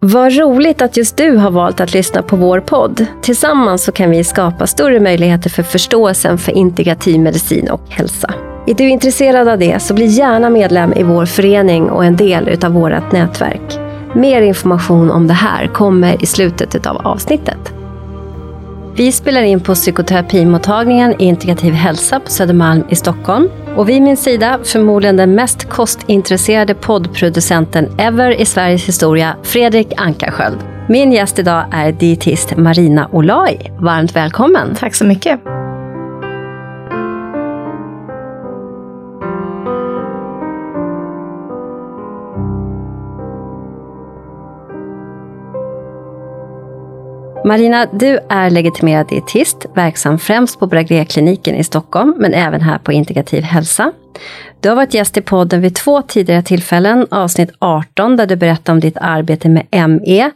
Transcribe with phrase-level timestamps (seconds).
[0.00, 3.06] Vad roligt att just du har valt att lyssna på vår podd.
[3.22, 8.34] Tillsammans så kan vi skapa större möjligheter för förståelsen för integrativ medicin och hälsa.
[8.66, 12.48] Är du intresserad av det så bli gärna medlem i vår förening och en del
[12.48, 13.78] utav vårt nätverk.
[14.14, 17.77] Mer information om det här kommer i slutet av avsnittet.
[18.98, 23.48] Vi spelar in på psykoterapimottagningen i Integrativ hälsa på Södermalm i Stockholm.
[23.76, 30.58] Och vid min sida förmodligen den mest kostintresserade poddproducenten ever i Sveriges historia, Fredrik Ankarsköld.
[30.88, 33.70] Min gäst idag är dietist Marina Olai.
[33.80, 34.74] Varmt välkommen!
[34.74, 35.57] Tack så mycket!
[47.48, 52.92] Marina, du är legitimerad dietist, verksam främst på Bragrékliniken i Stockholm, men även här på
[52.92, 53.92] Integrativ hälsa.
[54.60, 58.72] Du har varit gäst i podden vid två tidigare tillfällen, avsnitt 18 där du berättar
[58.72, 60.30] om ditt arbete med ME,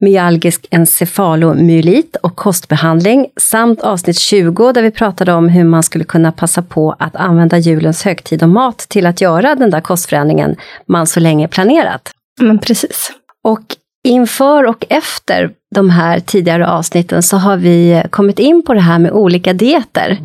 [0.00, 6.32] myalgisk encefalomyelit och kostbehandling, samt avsnitt 20 där vi pratade om hur man skulle kunna
[6.32, 11.06] passa på att använda julens högtid och mat till att göra den där kostförändringen man
[11.06, 12.10] så länge planerat.
[12.40, 13.12] Men precis.
[13.44, 13.62] Och
[14.04, 18.98] inför och efter de här tidigare avsnitten så har vi kommit in på det här
[18.98, 20.18] med olika dieter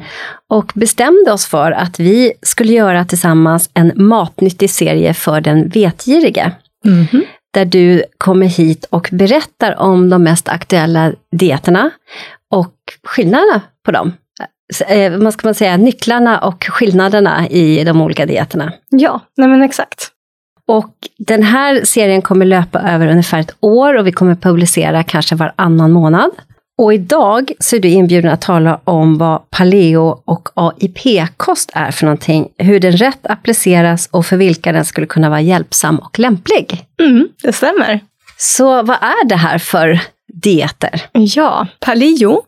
[0.50, 6.52] och bestämde oss för att vi skulle göra tillsammans en matnyttig serie för den vetgirige.
[6.86, 7.22] Mm -hmm.
[7.54, 11.92] Där du kommer hit och berättar om de mest aktuella dieterna
[12.52, 14.14] och skillnaderna på dem.
[14.88, 18.74] Eh, vad ska man säga, nycklarna och skillnaderna i de olika dieterna.
[18.90, 20.12] Ja, nej men exakt.
[20.68, 25.36] Och den här serien kommer löpa över ungefär ett år och vi kommer publicera kanske
[25.36, 26.32] varannan månad.
[26.78, 32.06] Och idag så är du inbjuden att tala om vad paleo och AIP-kost är för
[32.06, 36.86] någonting, hur den rätt appliceras och för vilka den skulle kunna vara hjälpsam och lämplig.
[37.00, 38.00] Mm, det stämmer.
[38.38, 40.00] Så vad är det här för
[40.34, 41.02] dieter?
[41.12, 42.42] Ja, paleo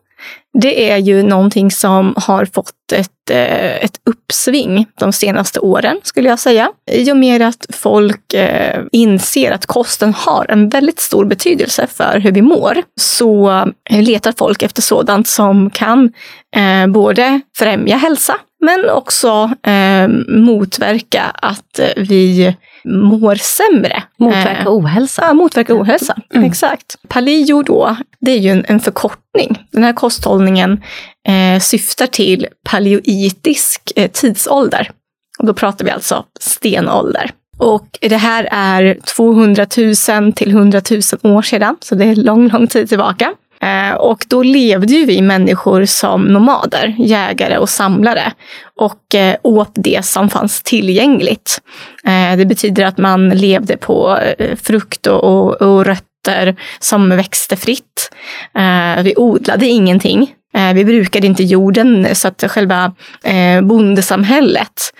[0.58, 6.28] det är ju någonting som har fått ett, eh, ett uppsving de senaste åren, skulle
[6.28, 6.70] jag säga.
[6.90, 12.18] I och med att folk eh, inser att kosten har en väldigt stor betydelse för
[12.18, 16.12] hur vi mår, så letar folk efter sådant som kan
[16.56, 19.50] eh, både främja hälsa, men också
[20.28, 22.54] motverka att vi
[22.84, 24.02] mår sämre.
[24.18, 25.22] Motverka eh, ohälsa.
[25.22, 26.16] Ja, motverka ohälsa.
[26.34, 26.46] Mm.
[26.46, 26.96] Exakt.
[27.08, 29.66] Paleo då, det är ju en, en förkortning.
[29.70, 30.82] Den här kosthållningen
[31.28, 34.90] eh, syftar till paleoitisk eh, tidsålder.
[35.38, 37.30] Och då pratar vi alltså stenålder.
[37.58, 39.66] Och det här är 200
[40.08, 40.80] 000 till 100
[41.22, 43.32] 000 år sedan, så det är lång, lång tid tillbaka.
[43.62, 48.32] Eh, och då levde ju vi människor som nomader, jägare och samlare
[48.76, 51.60] och eh, åt det som fanns tillgängligt.
[52.04, 54.18] Eh, det betyder att man levde på
[54.62, 58.10] frukt och, och rötter som växte fritt.
[59.02, 60.34] Vi odlade ingenting.
[60.74, 62.92] Vi brukade inte jorden så att själva
[63.62, 64.94] bondesamhället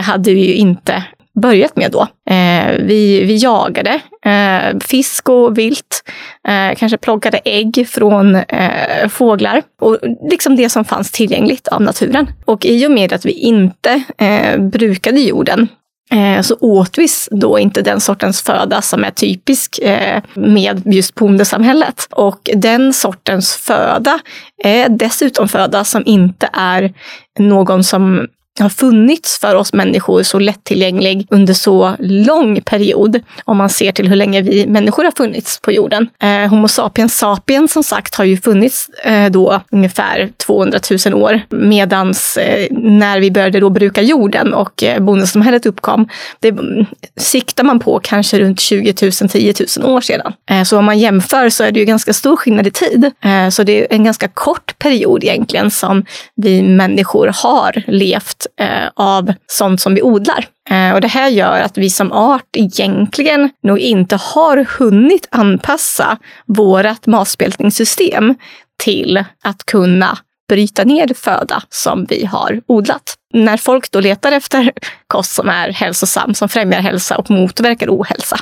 [0.00, 1.04] hade vi ju inte
[1.40, 2.02] börjat med då.
[2.30, 6.02] Eh, vi, vi jagade eh, fisk och vilt,
[6.48, 9.98] eh, kanske plockade ägg från eh, fåglar och
[10.30, 12.26] liksom det som fanns tillgängligt av naturen.
[12.44, 15.68] Och i och med att vi inte eh, brukade jorden
[16.12, 21.14] eh, så åt vi då inte den sortens föda som är typisk eh, med just
[21.14, 22.08] bondesamhället.
[22.10, 24.18] Och den sortens föda
[24.64, 26.92] är dessutom föda som inte är
[27.38, 28.26] någon som
[28.64, 33.20] har funnits för oss människor så lättillgänglig under så lång period.
[33.44, 36.08] Om man ser till hur länge vi människor har funnits på jorden.
[36.22, 41.40] Eh, Homo sapiens sapiens som sagt har ju funnits eh, då ungefär 200 000 år.
[41.48, 46.08] Medans eh, när vi började då bruka jorden och eh, bondesamhället uppkom,
[46.40, 50.32] det mm, siktar man på kanske runt 20 000, 10 000 år sedan.
[50.50, 53.10] Eh, så om man jämför så är det ju ganska stor skillnad i tid.
[53.24, 56.04] Eh, så det är en ganska kort period egentligen som
[56.36, 60.46] vi människor har levt eh, av sånt som vi odlar.
[60.70, 66.18] Eh, och det här gör att vi som art egentligen nog inte har hunnit anpassa
[66.46, 68.34] vårt matspeltningssystem
[68.78, 73.14] till att kunna bryta ner föda som vi har odlat.
[73.34, 74.72] När folk då letar efter
[75.06, 78.38] kost som är hälsosam, som främjar hälsa och motverkar ohälsa,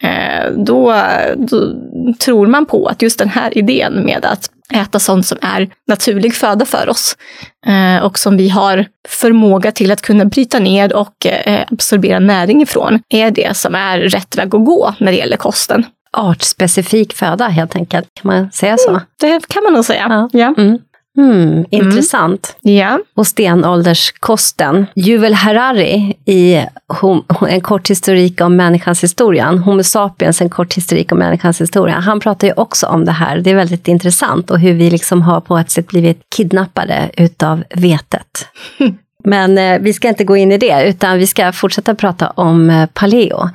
[0.00, 1.02] eh, då,
[1.36, 1.74] då
[2.20, 6.34] tror man på att just den här idén med att äta sånt som är naturlig
[6.34, 7.16] föda för oss
[7.66, 12.62] eh, och som vi har förmåga till att kunna bryta ner och eh, absorbera näring
[12.62, 15.86] ifrån är det som är rätt väg att gå när det gäller kosten.
[16.16, 18.90] Artspecifik föda helt enkelt, kan man säga så?
[18.90, 20.28] Mm, det kan man nog säga.
[20.32, 20.38] Ja.
[20.40, 20.54] ja.
[20.58, 20.78] Mm.
[21.18, 22.56] Mm, intressant.
[22.64, 22.76] Mm.
[22.76, 22.98] Ja.
[23.14, 24.86] Och stenålderskosten.
[24.94, 26.64] Juvel Harari i
[27.48, 31.94] En kort historik om människans historia, Homo sapiens, en kort historik om människans historia.
[31.94, 33.38] Han pratar ju också om det här.
[33.38, 37.64] Det är väldigt intressant och hur vi liksom har på ett sätt blivit kidnappade utav
[37.70, 38.48] vetet.
[39.24, 42.70] Men eh, vi ska inte gå in i det, utan vi ska fortsätta prata om
[42.70, 43.50] eh, paleo.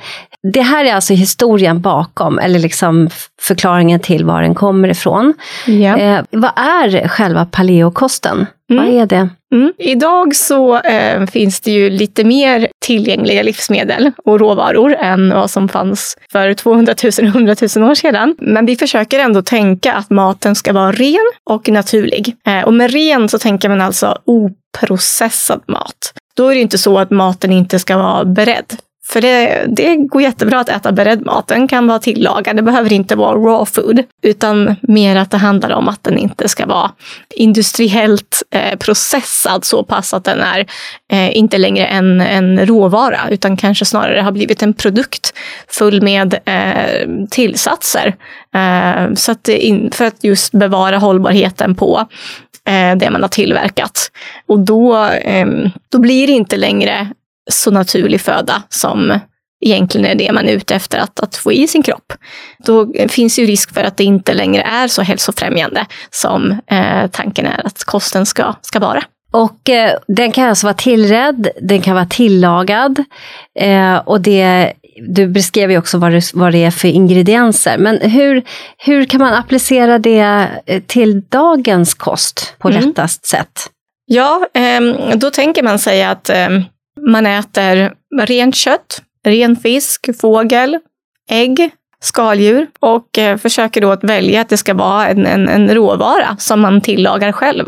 [0.54, 3.10] Det här är alltså historien bakom, eller liksom
[3.42, 5.34] förklaringen till var den kommer ifrån.
[5.66, 5.98] Ja.
[5.98, 8.46] Eh, vad är själva paleokosten?
[8.72, 8.86] Mm.
[8.86, 9.30] Vad är det?
[9.56, 9.74] Mm.
[9.78, 15.70] Idag så eh, finns det ju lite mer tillgängliga livsmedel och råvaror än vad som
[15.70, 18.36] fanns för 200 000 100 000 år sedan.
[18.40, 22.36] Men vi försöker ändå tänka att maten ska vara ren och naturlig.
[22.48, 26.14] Eh, och med ren så tänker man alltså oprocessad mat.
[26.38, 28.74] Då är det inte så att maten inte ska vara beredd.
[29.10, 31.48] För det, det går jättebra att äta beredd mat.
[31.48, 32.56] Den kan vara tillagad.
[32.56, 34.04] Det behöver inte vara raw food.
[34.22, 36.92] Utan mer att det handlar om att den inte ska vara
[37.36, 40.66] industriellt eh, processad så pass att den är
[41.12, 43.20] eh, inte längre en, en råvara.
[43.30, 45.34] Utan kanske snarare har blivit en produkt
[45.68, 48.16] full med eh, tillsatser.
[48.56, 52.08] Eh, så att in, för att just bevara hållbarheten på
[52.70, 54.12] eh, det man har tillverkat.
[54.48, 55.48] Och då, eh,
[55.92, 57.08] då blir det inte längre
[57.50, 59.20] så naturlig föda som
[59.66, 62.14] egentligen är det man är ute efter att, att få i sin kropp.
[62.66, 67.46] Då finns ju risk för att det inte längre är så hälsofrämjande som eh, tanken
[67.46, 69.04] är att kosten ska, ska vara.
[69.34, 73.04] Och eh, den kan alltså vara tillredd, den kan vara tillagad.
[73.60, 74.74] Eh, och det,
[75.08, 77.78] du beskrev ju också vad det, vad det är för ingredienser.
[77.78, 78.44] Men hur,
[78.78, 82.82] hur kan man applicera det eh, till dagens kost på Mm.
[82.82, 83.70] lättast sätt?
[84.06, 86.64] Ja, ehm, då tänker man sig att ehm,
[86.98, 90.80] man äter rent kött, ren fisk, fågel,
[91.30, 95.76] ägg, skaldjur och eh, försöker då att välja att det ska vara en, en, en
[95.76, 97.66] råvara som man tillagar själv.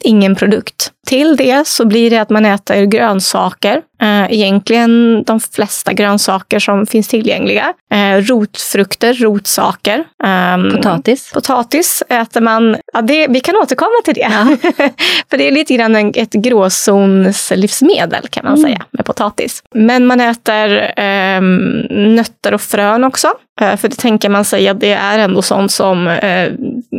[0.00, 0.92] Ingen produkt.
[1.06, 3.82] Till det så blir det att man äter grönsaker.
[4.02, 7.72] Eh, egentligen de flesta grönsaker som finns tillgängliga.
[7.92, 10.04] Eh, rotfrukter, rotsaker.
[10.24, 11.30] Ehm, Potatis?
[11.34, 14.30] Potatis äter man, ja det, vi kan återkomma till det.
[15.30, 18.64] För det är lite grann en, ett gråzonslivsmedel kan man Mm.
[18.70, 19.62] säga med potatis.
[19.74, 23.28] Men man äter ehm, nötter och frön också.
[23.60, 26.52] Eh, för det tänker man sig att det är ändå sånt som eh,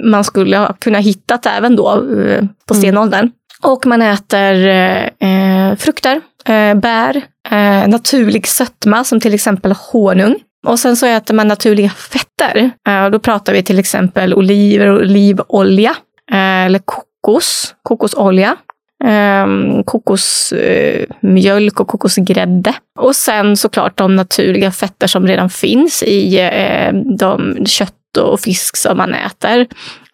[0.03, 2.81] man skulle ha kunnat hittat även då eh, på Mm.
[2.81, 3.31] stenåldern.
[3.63, 7.15] Och man äter eh, eh, frukter, eh, bär,
[7.49, 10.35] eh, naturlig sötma som till exempel honung.
[10.67, 12.71] Och sen så äter man naturliga fetter.
[12.87, 15.95] Eh, och då pratar vi till exempel oliver och olivolja.
[16.31, 18.55] Eh, eller kokos, kokosolja.
[19.03, 22.73] Ehm, eh, kokosmjölk och kokosgrädde.
[22.99, 28.77] Och sen såklart de naturliga fetter som redan finns i eh, de kött och fisk
[28.77, 29.67] som man äter.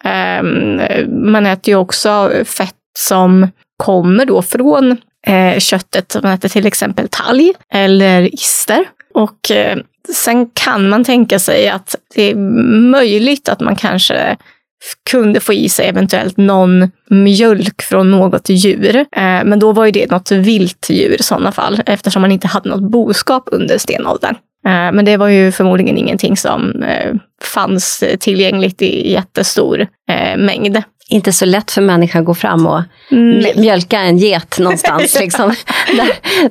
[0.04, 0.42] Eh,
[1.06, 4.96] man äter ju också fett som kommer då från
[5.26, 6.16] eh, köttet.
[6.22, 8.84] Man äter till exempel talg eller ister.
[9.14, 9.78] Och eh,
[10.14, 12.34] sen kan man tänka sig att det är
[12.90, 14.36] möjligt att man kanske
[15.10, 18.96] kunde få i sig eventuellt någon mjölk från något djur.
[18.96, 22.48] Eh, men då var ju det något vilt djur i sådana fall eftersom man inte
[22.48, 24.34] hade något boskap under stenåldern.
[24.66, 30.82] Eh, men det var ju förmodligen ingenting som eh, fanns tillgängligt i jättestor eh, mängd.
[31.10, 33.52] Inte så lätt för människan att gå fram och Nej.
[33.56, 35.18] mjölka en get någonstans.
[35.20, 35.54] liksom,
[35.96, 36.08] där,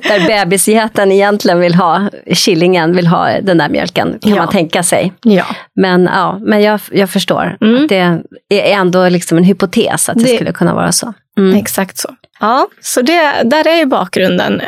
[0.08, 4.36] där bebisgeten egentligen vill ha, killingen vill ha den där mjölken, kan Ja.
[4.36, 5.12] man tänka sig.
[5.22, 5.44] Ja.
[5.76, 7.82] Men, ja, men jag, jag förstår Mm.
[7.82, 11.12] att det är ändå liksom en hypotes att det, Det- skulle kunna vara så.
[11.38, 11.56] Mm.
[11.56, 12.08] Exakt så.
[12.40, 14.60] Ja, så det, där är ju bakgrunden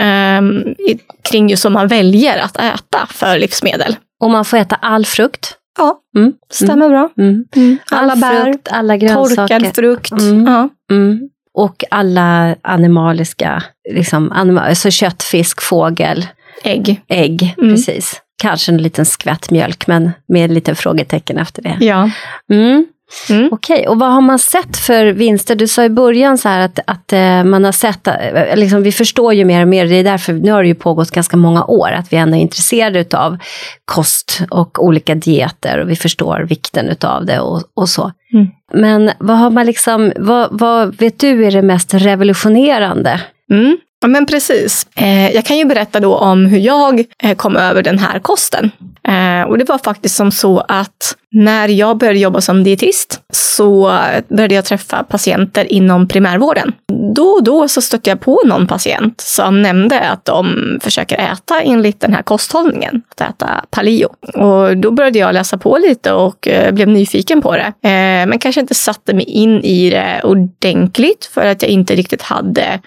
[0.89, 0.99] i,
[1.31, 3.97] kring just vad man väljer att äta för livsmedel.
[4.21, 5.55] Och man får äta all frukt.
[5.77, 6.33] Ja, Mm.
[6.53, 7.09] stämmer bra.
[7.19, 7.45] Mm.
[7.91, 9.47] Alla all bär, frukt, alla grönsaker.
[9.61, 10.13] torkad frukt.
[10.13, 10.47] Mm.
[10.47, 10.69] Ja.
[10.91, 11.21] Mm.
[11.55, 16.27] Och alla animaliska, liksom, anima alltså kött, fisk, fågel,
[16.65, 17.03] Ägg.
[17.09, 17.55] ägg.
[17.59, 17.71] Mm.
[17.71, 18.23] Precis.
[18.43, 21.77] Kanske en liten skvätt mjölk, men med lite frågetecken efter det.
[21.81, 22.11] Ja.
[22.53, 22.87] Mm.
[23.31, 23.49] Mm.
[23.53, 25.55] Okej, och vad har man sett för vinster?
[25.55, 29.35] Du sa i början så att, att eh, man har sett, eh, liksom, vi förstår
[29.35, 31.91] ju mer och mer, det är därför, nu har det ju pågått ganska många år,
[31.91, 33.39] att vi ändå är intresserade av
[33.85, 38.13] kost och olika dieter och vi förstår vikten utav det och, och så.
[38.33, 38.47] Mm.
[38.73, 43.21] Men vad har man liksom, vad, vad vet du är det mest revolutionerande?
[43.51, 43.77] Mm.
[44.07, 44.87] Ja, men precis.
[44.97, 48.71] Eh, jag kan ju berätta då om hur jag eh, kom över den här kosten.
[49.09, 53.99] Eh, och det var faktiskt som så att när jag började jobba som dietist så
[54.29, 56.73] började jag träffa patienter inom primärvården.
[57.15, 61.61] Då och då så stötte jag på någon patient som nämnde att de försöker äta
[61.61, 64.09] enligt den här kosthållningen, att äta paleo.
[64.35, 67.89] Och då började jag läsa på lite och eh, blev nyfiken på det.
[67.89, 72.23] Eh, men kanske inte satte mig in i det ordentligt för att jag inte riktigt
[72.23, 72.81] hade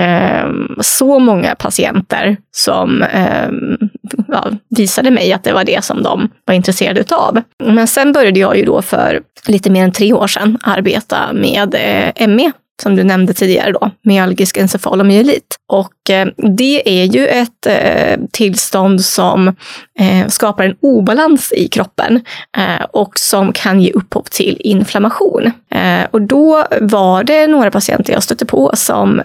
[0.00, 3.78] Ehm, så många patienter som ehm,
[4.28, 7.42] ja, visade mig att det var det som de var intresserade utav.
[7.64, 11.74] Men sen började jag ju då för lite mer än tre år sedan arbeta med
[11.74, 15.56] eh, ME som du nämnde tidigare då, myalgisk encefalomyelit.
[15.68, 19.48] Och Eh, det är ju ett eh, tillstånd som
[19.98, 22.20] eh, skapar en obalans i kroppen
[22.90, 25.52] och som kan ge upphov till inflammation.
[26.10, 29.22] Och då var det några patienter jag stötte på som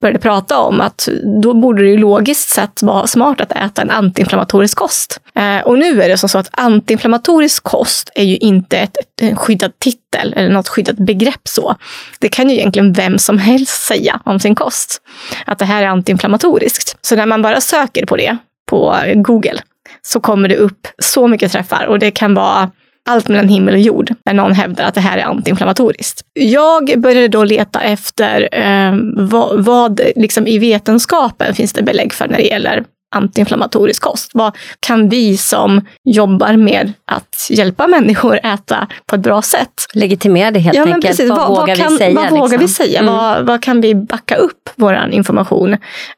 [0.00, 1.08] började prata om att
[1.42, 5.20] då borde det ju logiskt sett vara smart att äta en antiinflammatorisk kost.
[5.64, 9.36] och nu är det som så att antiinflammatorisk kost är ju inte ett, ett, en
[9.36, 11.74] skyddad titel eller något skyddat begrepp så.
[12.18, 15.02] Det kan ju egentligen vem som helst säga om sin kost.
[15.46, 16.96] Att det här är antiinflammatoriskt.
[17.00, 18.36] Så när man bara söker på det
[18.70, 19.60] på Google
[20.02, 22.70] så kommer det upp så mycket träffar och det kan vara
[23.08, 26.20] allt mellan himmel och jord när någon hävdar att det här är antiinflammatoriskt.
[26.34, 32.28] Jag började då leta efter eh, vad, vad liksom i vetenskapen finns det belägg för
[32.28, 32.84] när det gäller
[33.16, 34.30] antiinflammatorisk kost.
[34.34, 39.86] Vad kan vi som jobbar med att hjälpa människor äta på ett bra sätt?
[39.94, 41.06] Legitimera det helt ja, enkelt.
[41.06, 41.30] Precis.
[41.30, 42.14] Vad, vad, vågar kan, vi säga?
[42.14, 42.38] Vad liksom?
[42.38, 43.00] vågar vi säga?
[43.00, 43.14] Mm.
[43.14, 45.76] Vad, vad, kan vi backa upp vår information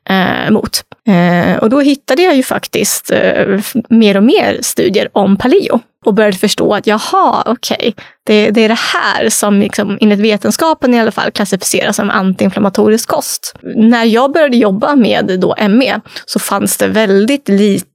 [0.09, 0.81] eh, mot?
[1.11, 6.15] Eh, och då hittade jag ju faktiskt eh, mer och mer studier om paleo och
[6.15, 7.93] började förstå att jaha, okej, okay,
[8.27, 13.09] det, det, är det här som liksom, enligt vetenskapen i alla fall klassificeras som antiinflammatorisk
[13.09, 13.55] kost.
[13.63, 17.90] När jag började jobba med då ME så fanns det väldigt lite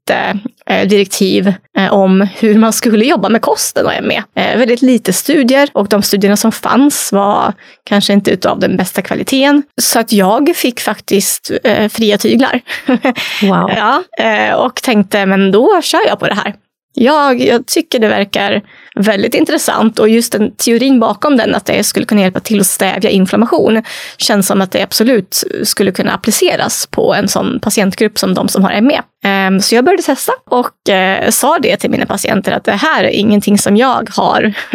[0.88, 4.24] direktiv eh, om hur man skulle jobba med kosten och ME.
[4.36, 9.02] Eh, väldigt lite studier och de studierna som fanns var kanske inte utav den bästa
[9.02, 9.64] kvaliteten.
[9.82, 12.62] Så att jag fick faktiskt eh, fria tyglar.
[13.42, 13.72] Wow.
[13.76, 16.54] ja, eh, och tänkte, men då kör jag på det här.
[16.98, 18.62] Jag, jag tycker det verkar
[18.96, 22.68] väldigt intressant och just den teorin bakom den, att det skulle kunna hjälpa till att
[22.68, 23.84] stävja inflammation,
[24.18, 28.64] känns som att det absolut skulle kunna appliceras på en sån patientgrupp som de som
[28.64, 29.02] har ME.
[29.24, 33.04] Ehm, så jag började testa och eh, sa det till mina patienter att det här
[33.04, 34.54] är ingenting som jag har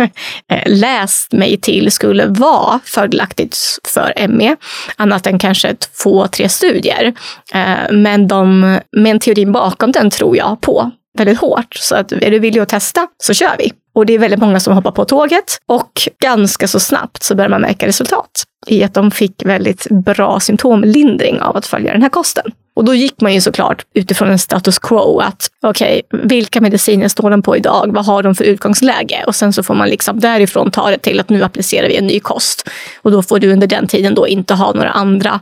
[0.52, 4.56] eh, läst mig till skulle vara fördelaktigt för ME,
[4.96, 7.14] annat än kanske två, tre studier.
[7.52, 8.60] Ehm, men de,
[8.96, 11.74] med en teorin bakom den tror jag på väldigt hårt.
[11.74, 13.72] Så att är du villig att testa så kör vi.
[13.92, 17.50] Och det är väldigt många som hoppar på tåget och ganska så snabbt så börjar
[17.50, 22.08] man märka resultat i att de fick väldigt bra symptomlindring av att följa den här
[22.08, 22.52] kosten.
[22.74, 27.08] Och då gick man ju såklart utifrån en status quo att okej, okay, vilka mediciner
[27.08, 27.90] står de på idag?
[27.94, 29.24] Vad har de för utgångsläge?
[29.26, 32.06] Och sen så får man liksom därifrån ta det till att nu applicerar vi en
[32.06, 32.68] ny kost.
[33.02, 35.40] Och då får du under den tiden då inte ha några andra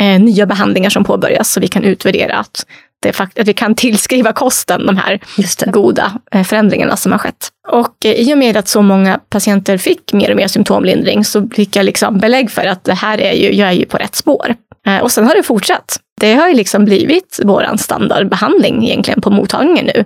[0.00, 2.66] eh, nya behandlingar som påbörjas så vi kan utvärdera att
[3.02, 5.20] det, att vi kan tillskriva kosten de här
[5.66, 7.48] goda eh, förändringarna som har skett.
[7.68, 11.48] Och eh, i och med att så många patienter fick mer och mer symptomlindring så
[11.48, 14.14] fick jag liksom belägg för att det här är ju, jag är ju på rätt
[14.14, 14.54] spår.
[14.86, 15.96] Eh, och sen har det fortsatt.
[16.20, 20.04] Det har ju liksom blivit vår standardbehandling egentligen på mottagningen nu.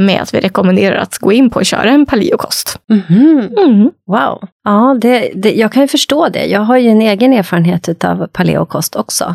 [0.00, 2.78] Med att vi rekommenderar att gå in på och köra en paleokost.
[2.90, 3.38] Mm.
[3.58, 3.90] Mm.
[4.06, 4.48] Wow.
[4.64, 6.46] Ja, det, det, jag kan ju förstå det.
[6.46, 9.34] Jag har ju en egen erfarenhet av paleokost också.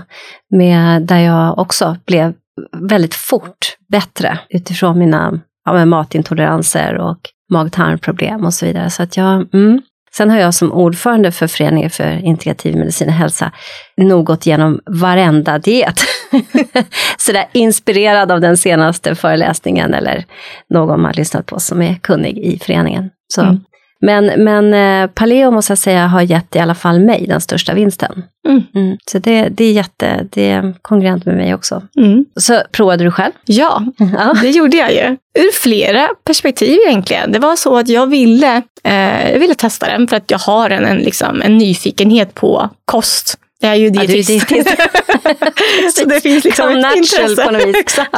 [0.56, 2.34] Med, där jag också blev
[2.82, 7.20] väldigt fort bättre utifrån mina ja, matintoleranser och
[7.52, 8.90] mag-tarmproblem och så vidare.
[8.90, 9.82] Så att jag, mm.
[10.14, 13.52] Sen har jag som ordförande för Föreningen för integrativ medicin och hälsa
[13.98, 16.00] nog gått igenom varenda diet.
[17.18, 20.26] Sådär inspirerad av den senaste föreläsningen eller
[20.70, 23.10] någon man lyssnat på som är kunnig i föreningen.
[23.28, 23.60] Så mm.
[24.02, 27.74] Men, men eh, Paleo måste jag säga har gett i alla fall mig den största
[27.74, 28.24] vinsten.
[28.48, 28.64] Mm.
[28.76, 28.98] Mm.
[29.12, 31.82] Så det, det, är jätte, det är kongruent med mig också.
[31.98, 32.26] Mm.
[32.36, 33.32] Så provade du själv?
[33.46, 33.84] Ja,
[34.18, 35.18] ja, det gjorde jag ju.
[35.40, 37.32] Ur flera perspektiv egentligen.
[37.32, 40.70] Det var så att jag ville, eh, jag ville testa den för att jag har
[40.70, 43.38] en, en, liksom, en nyfikenhet på kost.
[43.64, 44.52] Jag är ju dietist.
[44.52, 44.64] Ja,
[45.96, 47.46] så det finns liksom ett intresse.
[47.46, 47.76] På något vis.
[47.76, 48.10] Exakt.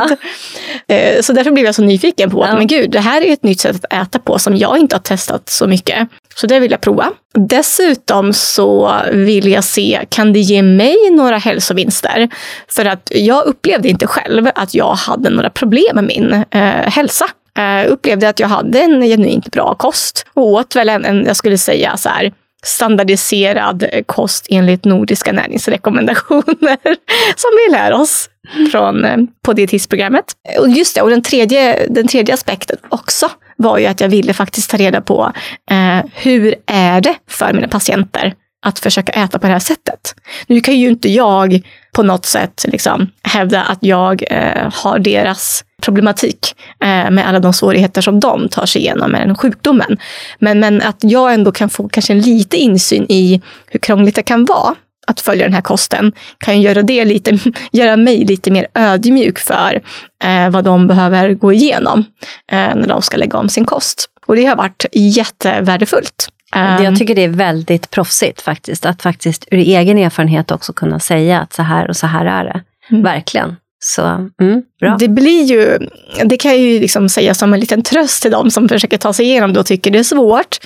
[0.87, 1.21] Ja.
[1.21, 2.57] Så därför blev jag så nyfiken på att ja.
[2.57, 5.01] men gud, det här är ett nytt sätt att äta på som jag inte har
[5.01, 6.07] testat så mycket.
[6.35, 7.11] Så det vill jag prova.
[7.33, 12.29] Dessutom så vill jag se, kan det ge mig några hälsovinster?
[12.67, 17.25] För att jag upplevde inte själv att jag hade några problem med min eh, hälsa.
[17.55, 21.35] Jag upplevde att jag hade en genuint bra kost och åt väl en, en jag
[21.35, 22.33] skulle säga så här,
[22.63, 26.77] standardiserad kost enligt nordiska näringsrekommendationer
[27.35, 28.29] som vi lär oss
[28.71, 30.25] från, eh, på dietistprogrammet.
[30.59, 34.33] Och just det, och den tredje, den tredje aspekten också var ju att jag ville
[34.33, 35.31] faktiskt ta reda på
[35.71, 38.33] eh, hur är det för mina patienter
[38.65, 40.15] att försöka äta på det här sättet.
[40.47, 41.61] Nu kan ju inte jag
[41.93, 47.53] på något sätt liksom hävda att jag eh, har deras problematik eh, med alla de
[47.53, 49.97] svårigheter som de tar sig igenom med den sjukdomen.
[50.39, 54.23] Men, men att jag ändå kan få kanske en lite insyn i hur krångligt det
[54.23, 54.75] kan vara
[55.07, 57.39] att följa den här kosten kan göra, det lite,
[57.71, 59.81] göra mig lite mer ödmjuk för
[60.23, 62.05] eh, vad de behöver gå igenom
[62.51, 64.09] eh, när de ska lägga om sin kost.
[64.25, 66.29] Och det har varit jättevärdefullt.
[66.55, 70.99] Jag Um, tycker det är väldigt proffsigt faktiskt, att faktiskt ur egen erfarenhet också kunna
[70.99, 72.61] säga att så här och så här är det.
[72.89, 73.03] Mm.
[73.03, 73.55] Verkligen.
[73.85, 74.01] Så,
[74.41, 74.95] mm, bra.
[74.99, 75.77] Det blir ju,
[76.25, 79.13] det kan jag ju liksom säga som en liten tröst till dem som försöker ta
[79.13, 80.57] sig igenom det och tycker det är svårt.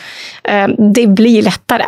[0.43, 1.85] Eh, Det blir lättare.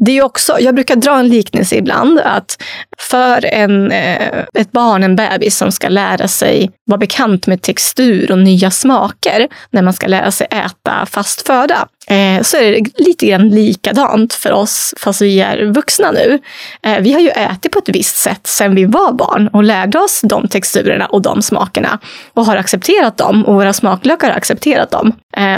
[0.00, 2.62] Det är också, jag brukar dra en liknelse ibland, att
[2.98, 8.32] för en, eh, ett barn, en bebis som ska lära sig vara bekant med textur
[8.32, 13.04] och nya smaker när man ska lära sig äta fast föda, eh, så är det
[13.04, 16.38] lite grann likadant för oss fast vi är vuxna nu.
[16.82, 19.98] Eh, vi har ju ätit på ett visst sätt sedan vi var barn och lärde
[19.98, 21.98] oss de texturerna och de smakerna
[22.34, 25.12] och har accepterat dem och våra smaklökar har accepterat dem.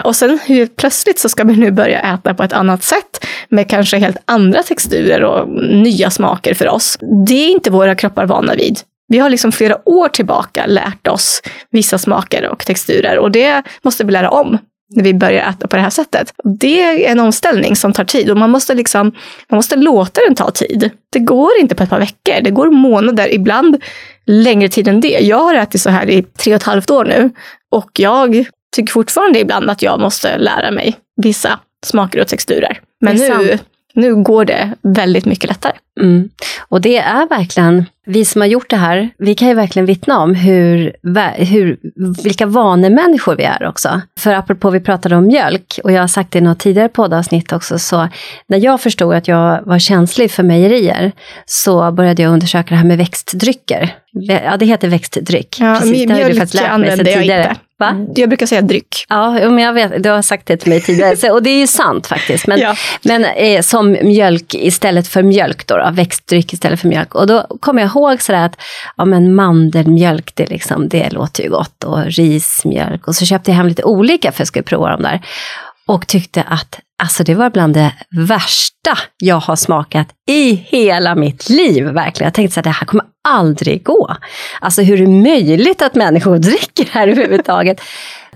[0.05, 3.69] Och sen hur plötsligt så ska vi nu börja äta på ett annat sätt med
[3.71, 6.99] kanske helt andra texturer och nya smaker för oss.
[7.27, 8.81] Det är inte våra kroppar vana vid.
[9.09, 14.05] Vi har liksom flera år tillbaka lärt oss vissa smaker och texturer och det måste
[14.05, 14.59] vi lära om
[14.95, 16.33] när vi börjar äta på det här sättet.
[16.61, 19.13] Det är en omställning som tar tid och man måste, liksom,
[19.49, 20.91] man måste låta den ta tid.
[21.13, 23.83] Det går inte på ett par veckor, det går månader, ibland
[24.27, 25.19] längre tid än det.
[25.21, 27.31] Jag har ätit så här i tre och ett halvt år nu
[27.71, 28.47] och jag
[28.77, 32.81] tycker fortfarande ibland att jag måste lära mig vissa smaker och texturer.
[33.01, 33.65] Men nu, sant.
[33.95, 35.73] nu går det väldigt mycket lättare.
[36.01, 36.29] Mm.
[36.69, 40.19] Och det är verkligen, vi som har gjort det här, vi kan ju verkligen vittna
[40.19, 40.93] om hur,
[41.37, 41.79] hur,
[42.25, 44.01] vilka vanemänniskor vi är också.
[44.21, 47.53] För apropå vi pratade om mjölk, och jag har sagt det i något tidigare poddavsnitt
[47.53, 48.09] också, så
[48.47, 51.13] när jag förstod att jag var känslig för mejerier
[51.47, 53.95] så började jag undersöka det här med växtdrycker.
[54.13, 55.57] Ja, det heter växtdryck.
[55.61, 57.43] Ja, Precis, det har du faktiskt lärt mig sedan tidigare.
[57.43, 57.61] inte.
[57.79, 58.07] Va?
[58.15, 59.05] Jag brukar säga dryck.
[59.09, 61.59] Ja, men jag vet, du har sagt det till mig tidigare, så, och det är
[61.59, 62.47] ju sant faktiskt.
[62.47, 62.75] Men, Ja.
[63.03, 67.15] men eh, som mjölk istället för mjölk, då, då, växtdryck istället för mjölk.
[67.15, 68.57] Och då kommer jag ihåg sådär att
[68.97, 71.85] ja, men mandelmjölk, det, liksom, det låter ju gott.
[71.85, 73.09] Och rismjölk.
[73.09, 75.27] Och så köpte jag hem lite olika för jag skulle prova dem där.
[75.87, 81.49] Och tyckte att alltså, det var bland det värsta jag har smakat i hela mitt
[81.49, 81.85] liv.
[81.85, 82.27] Verkligen.
[82.27, 84.17] Jag tänkte att det här kommer aldrig gå.
[84.61, 87.81] Alltså hur är det möjligt att människor dricker det här överhuvudtaget?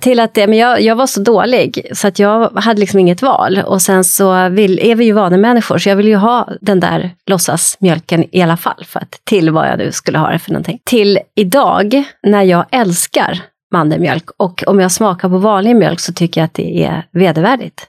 [0.01, 3.23] Till att det, men jag, jag var så dålig så att jag hade liksom inget
[3.23, 3.63] val.
[3.67, 7.11] Och sen så vill, är vi ju vanemänniskor så jag vill ju ha den där
[7.27, 8.85] låtsasmjölken i alla fall.
[8.87, 10.79] För att, till vad jag nu skulle ha det för någonting.
[10.85, 16.41] Till idag när jag älskar mandelmjölk och om jag smakar på vanlig mjölk så tycker
[16.41, 17.87] jag att det är vedervärdigt.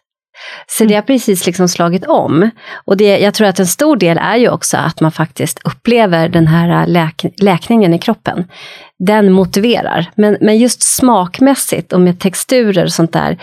[0.68, 2.50] Så det har precis liksom slagit om.
[2.86, 6.30] Och det, jag tror att en stor del är ju också att man faktiskt upplever
[6.30, 8.46] den här läk, läkningen i kroppen.
[9.00, 10.12] Den motiverar.
[10.16, 13.38] Men, men just smakmässigt och med texturer och sånt där,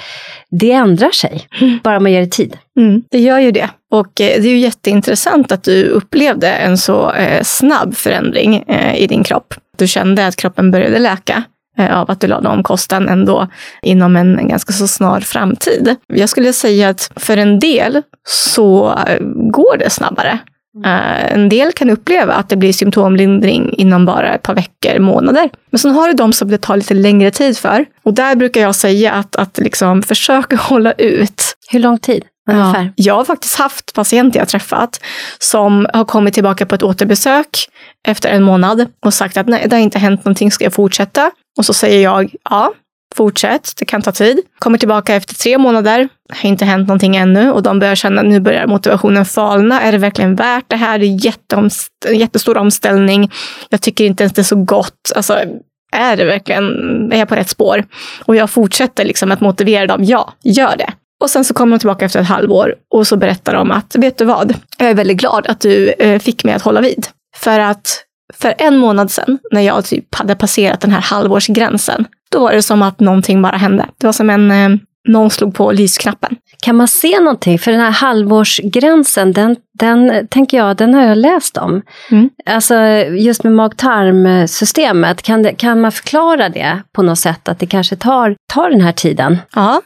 [0.51, 1.49] det ändrar sig.
[1.83, 2.59] Bara man ger det tid.
[2.79, 3.71] Mm, det gör ju det.
[3.91, 8.97] Och eh, det är ju jätteintressant att du upplevde en så eh, snabb förändring eh,
[8.97, 9.55] i din kropp.
[9.77, 11.43] Du kände att kroppen började läka
[11.79, 13.49] Eh, av att du lade om kosten ändå
[13.83, 15.97] inom en, ganska så snar framtid.
[16.07, 19.19] Jag skulle säga att för en del så eh,
[19.53, 20.39] går det snabbare.
[20.85, 25.51] Eh, en del kan uppleva att det blir symptomlindring inom bara ett par veckor, månader.
[25.71, 27.85] Men sen har du de som det tar lite längre tid för.
[28.03, 31.43] Och där brukar jag säga att, att liksom försöka hålla ut.
[31.71, 32.25] Hur lång tid?
[32.51, 32.85] Ungefär.
[32.85, 32.93] Ja.
[32.97, 35.01] Jag har faktiskt haft patienter jag träffat
[35.39, 37.49] som har kommit tillbaka på ett återbesök
[38.09, 41.31] efter en månad och sagt att nej, det har inte hänt någonting, ska jag fortsätta?
[41.59, 42.73] Och så säger jag ja,
[43.17, 44.41] fortsätt, det kan ta tid.
[44.59, 48.27] Kommer tillbaka efter tre månader, har inte hänt någonting ännu och de börjar känna att
[48.27, 49.81] nu börjar motivationen falna.
[49.81, 50.99] Är det verkligen värt det här?
[50.99, 53.31] Det är jätteomst- en jättestor omställning.
[53.69, 55.13] Jag tycker inte ens det är så gott.
[55.17, 55.39] Alltså,
[55.93, 56.67] är det verkligen,
[57.13, 57.85] är jag på rätt spår?
[58.25, 60.93] Och jag fortsätter liksom att motivera dem, ja, gör det.
[61.21, 64.19] Och sen så kommer de tillbaka efter ett halvår och så berättar de att, vet
[64.19, 67.07] du vad, jag är väldigt glad att du eh, fick mig att hålla vid.
[67.37, 68.03] För att
[68.35, 72.05] för en månad sedan, när jag typ hade passerat den här halvårsgränsen,
[72.37, 73.87] då var det som att någonting bara hände.
[73.99, 76.37] Det var som en, eh, någon slog på lysknappen.
[76.63, 77.59] Kan man se någonting?
[77.59, 81.83] För den här halvårsgränsen, den, den tänker jag, den har jag läst om.
[82.11, 82.31] Mm.
[82.47, 82.75] Alltså
[83.19, 87.49] just med mag-tarmsystemet, kan, kan man förklara det på något sätt?
[87.49, 89.39] Att det kanske tar, tar den här tiden?
[89.55, 89.81] Ja,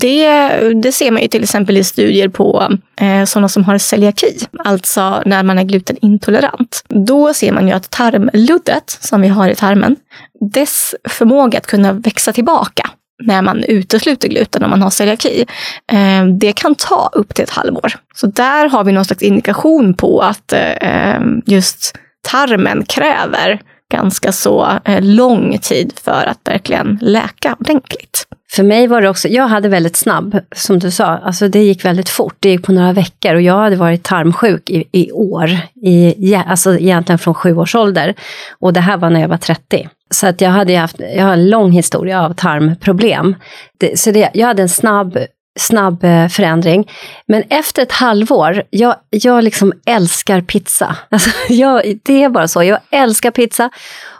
[0.00, 0.48] det,
[0.82, 2.68] det ser man ju till exempel i studier på
[3.00, 6.84] eh, sådana som har celiaki, alltså när man är glutenintolerant.
[6.88, 9.96] Då ser man ju att tarmluddet som vi har i tarmen,
[10.40, 12.90] dess förmåga att kunna växa tillbaka
[13.22, 15.46] när man utesluter gluten om man har celiaki,
[15.92, 17.92] ehm, det kan ta upp till ett halvår.
[18.14, 21.98] Så där har vi någon slags indikation på att eh, ehm, just
[22.28, 23.60] tarmen kräver
[23.92, 28.26] ganska så eh, lång tid för att verkligen läka ordentligt.
[28.52, 31.84] För mig var det också, jag hade väldigt snabb, som du sa, alltså det gick
[31.84, 35.50] väldigt fort, det gick på några veckor och jag hade varit tarmsjuk i, i år,
[35.74, 38.14] i, alltså egentligen från sju års ålder.
[38.60, 39.88] Och det här var när jag var 30.
[40.10, 43.34] Så att jag hade haft, jag har en lång historia av tarmproblem.
[43.78, 45.18] Det, så det, jag hade en snabb
[45.60, 46.90] snabb eh, förändring.
[47.26, 50.96] Men efter ett halvår, jag, jag liksom älskar pizza.
[51.10, 53.70] Alltså, jag, det är bara så, jag älskar pizza.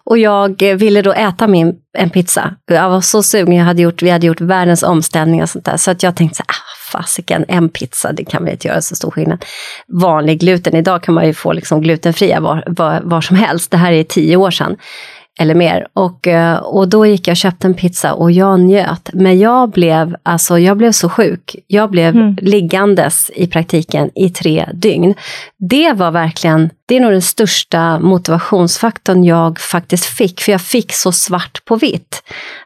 [0.04, 2.54] Och jag ville då äta min, en pizza.
[2.66, 5.76] Jag var så sugen, jag hade gjort, vi hade gjort världens omställning och sånt där.
[5.76, 8.96] Så att jag tänkte så ah, fasiken, en pizza, det kan väl inte göra så
[8.96, 9.44] stor skillnad.
[9.88, 13.70] Vanlig gluten, idag kan man ju få liksom glutenfria var, var, var som helst.
[13.70, 14.76] Det här är tio år sedan
[15.40, 15.86] eller mer.
[15.92, 19.10] Och, eh, och då gick jag och köpte en pizza och jag njöt.
[19.12, 21.56] Men jag blev, alltså, jag blev så sjuk.
[21.66, 22.36] Jag blev mm.
[22.40, 25.14] liggandes i praktiken i tre dygn.
[25.58, 30.40] Det var verkligen, det är nog den största motivationsfaktorn jag faktiskt fick.
[30.40, 32.22] För jag fick så svart på vitt.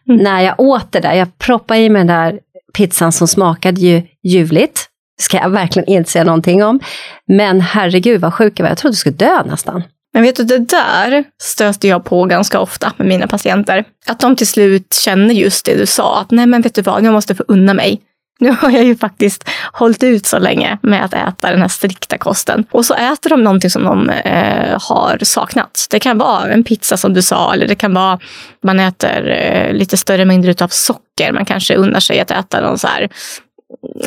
[0.08, 0.22] Mm.
[0.22, 2.38] När jag åt det där, jag proppade i mig den där
[2.76, 4.86] pizzan som smakade ju ljuvligt.
[5.20, 6.80] Ska jag verkligen inte säga någonting om.
[7.28, 9.82] Men herregud vad sjuk jag var, jag trodde jag skulle dö nästan.
[10.16, 13.84] Men vet du, det där stöter jag på ganska ofta med mina patienter.
[14.06, 17.04] Att de till slut känner just det du sa, att nej men vet du vad,
[17.04, 18.00] jag måste få unna mig.
[18.40, 22.18] Nu har jag ju faktiskt hållit ut så länge med att äta den här strikta
[22.18, 22.64] kosten.
[22.70, 25.86] Och så äter de någonting som de eh, har saknat.
[25.90, 28.18] Det kan vara en pizza som du sa, eller det kan vara
[28.62, 31.32] man äter eh, lite större mängder av socker.
[31.32, 33.10] Man kanske unnar sig att äta någon så här mm,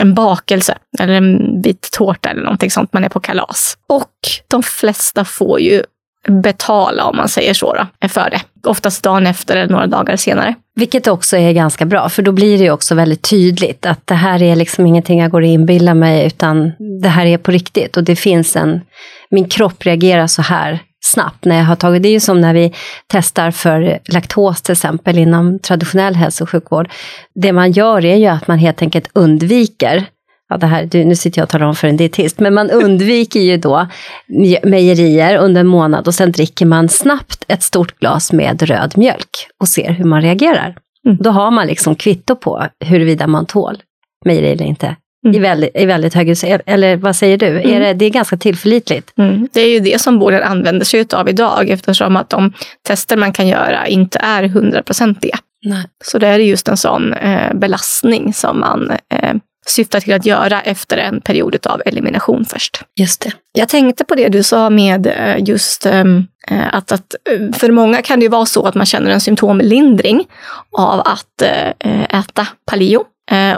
[0.01, 2.93] en bakelse eller en bit tårta eller någonting sånt.
[2.93, 3.77] Man är på kalas.
[3.87, 4.13] Och
[4.47, 5.83] de flesta får ju
[6.27, 8.69] betala, om man säger så, då, för det.
[8.69, 10.55] Oftast dagen efter eller några dagar senare.
[10.75, 14.15] Vilket också är ganska bra, för då blir det ju också väldigt tydligt att det
[14.15, 17.97] här är liksom ingenting jag går och inbillar mig, utan det här är på riktigt.
[17.97, 18.81] Och det finns en,
[19.29, 22.53] min kropp reagerar så här snabbt när jag har tagit, det är ju som när
[22.53, 22.73] vi
[23.07, 26.89] testar för laktos till exempel inom traditionell hälso och sjukvård.
[27.35, 30.05] Det man gör är ju att man helt enkelt undviker
[30.49, 33.39] ja, det här, nu sitter jag och talar om för en dietist, men man undviker
[33.39, 33.87] ju då
[34.63, 39.47] mejerier under en månad och sen dricker man snabbt ett stort glas med röd mjölk
[39.59, 40.75] och ser hur man reagerar.
[41.05, 41.17] Mm.
[41.17, 43.77] Då har man liksom kvitto på huruvida man tål
[44.25, 44.95] mejeri eller inte.
[45.25, 45.35] Mm.
[45.35, 46.35] I, väldigt, I väldigt hög
[46.65, 47.47] Eller vad säger du?
[47.47, 47.69] Mm.
[47.69, 49.17] Är det, det är ganska tillförlitligt.
[49.17, 49.47] Mm.
[49.53, 52.53] Det är ju det som vården använder sig av idag eftersom att de
[52.87, 55.39] tester man kan göra inte är hundraprocentiga.
[56.03, 59.33] Så det är just en sån eh, belastning som man eh,
[59.69, 62.81] syftar till att göra efter en period av elimination först.
[62.99, 63.31] Just det.
[63.51, 67.71] Jag tänkte på det du sa med eh, just ehm, eh, att, att eh, för
[67.71, 70.25] många kan det ju vara så att man känner en symptomlindring
[70.77, 71.41] av att
[72.09, 73.03] äta paleo.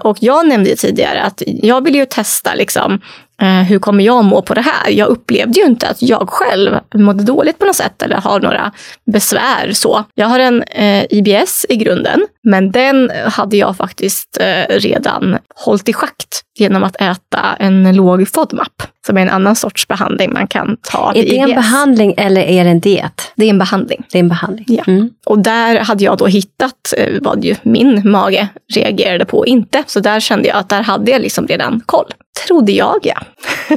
[0.01, 3.01] Och jag nämnde tidigare att jag vill ju testa liksom,
[3.41, 4.89] Eh, hur kommer jag må på det här?
[4.89, 8.71] Jag upplevde ju inte att jag själv mådde dåligt på något sätt eller har några
[9.13, 10.03] besvär så.
[10.15, 15.89] Jag har en eh, IBS i grunden, men den hade jag faktiskt eh, redan hållit
[15.89, 20.47] i schakt genom att äta en låg FODMAP, som är en annan sorts behandling man
[20.47, 23.31] kan ta Är det en behandling eller är det en diet?
[23.35, 24.03] Det är en behandling.
[24.11, 24.65] Det är en behandling.
[24.67, 24.83] Ja.
[24.87, 25.09] Mm.
[25.25, 29.83] Och där hade jag då hittat eh, vad ju min mage reagerade på och inte.
[29.87, 32.13] Så där kände jag att där hade jag liksom redan koll.
[32.47, 33.21] Trodde jag ja.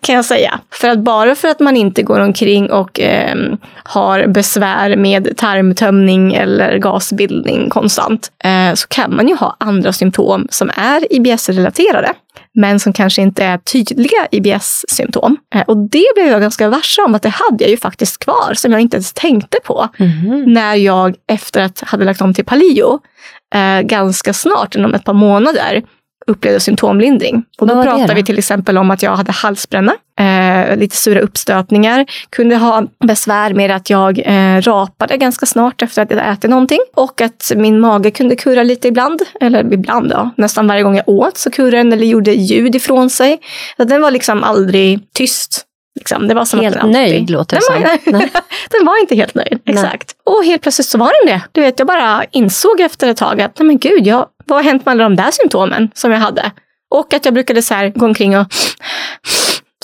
[0.00, 0.60] kan jag säga.
[0.70, 3.36] För att bara för att man inte går omkring och eh,
[3.84, 10.46] har besvär med tarmtömning eller gasbildning konstant eh, så kan man ju ha andra symptom
[10.50, 12.07] som är IBS-relaterade
[12.54, 15.36] men som kanske inte är tydliga IBS-symptom.
[15.54, 18.54] Eh, och det blev jag ganska varse om att det hade jag ju faktiskt kvar
[18.54, 20.52] som jag inte ens tänkte på mm.
[20.52, 23.00] när jag efter att hade lagt om till paleo
[23.54, 25.82] eh, ganska snart, inom ett par månader,
[26.28, 27.44] upplevde symptomlindring.
[27.58, 32.06] Och då pratar vi till exempel om att jag hade halsbränna, eh, lite sura uppstötningar,
[32.30, 36.80] kunde ha besvär med att jag eh, rapade ganska snart efter att jag ätit någonting
[36.94, 41.08] och att min mage kunde kurra lite ibland, eller ibland ja, nästan varje gång jag
[41.08, 43.38] åt så kurrade den eller gjorde ljud ifrån sig.
[43.76, 45.64] Så den var liksom aldrig tyst.
[45.98, 46.28] Liksom.
[46.28, 47.12] Det var som helt att den alltid...
[47.12, 47.74] nöjd låter det som.
[47.74, 48.20] Var,
[48.78, 50.14] den var inte helt nöjd, exakt.
[50.26, 50.36] Nej.
[50.36, 51.42] Och helt plötsligt så var den det.
[51.52, 54.62] Du vet, jag bara insåg efter ett tag att nej men gud, jag vad har
[54.62, 56.50] hänt med alla de där symptomen som jag hade?
[56.90, 58.46] Och att jag brukade så här gå omkring och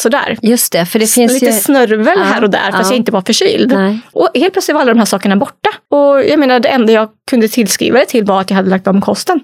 [0.01, 0.39] sådär.
[0.43, 1.53] Just det, för det finns Lite ju...
[1.53, 2.89] snörvel Ja, här och där fast ja.
[2.89, 3.73] jag inte var förkyld.
[3.73, 3.99] Nej.
[4.13, 5.71] Och helt plötsligt var alla de här sakerna borta.
[5.91, 8.87] Och jag menar det enda jag kunde tillskriva det till var att jag hade lagt
[8.87, 9.41] om kosten.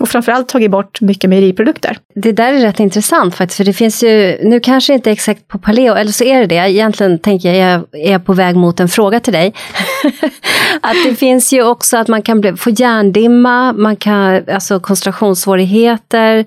[0.00, 1.98] Och framförallt tagit bort mycket mejeriprodukter.
[2.14, 5.58] Det där är rätt intressant faktiskt, för det finns ju, nu kanske inte exakt på
[5.58, 8.88] paleo, eller så är det det, egentligen tänker jag, jag är på väg mot en
[8.88, 9.54] fråga till dig.
[10.80, 16.44] att det finns ju också att man kan bli, få hjärndimma, man kan, alltså koncentrationssvårigheter,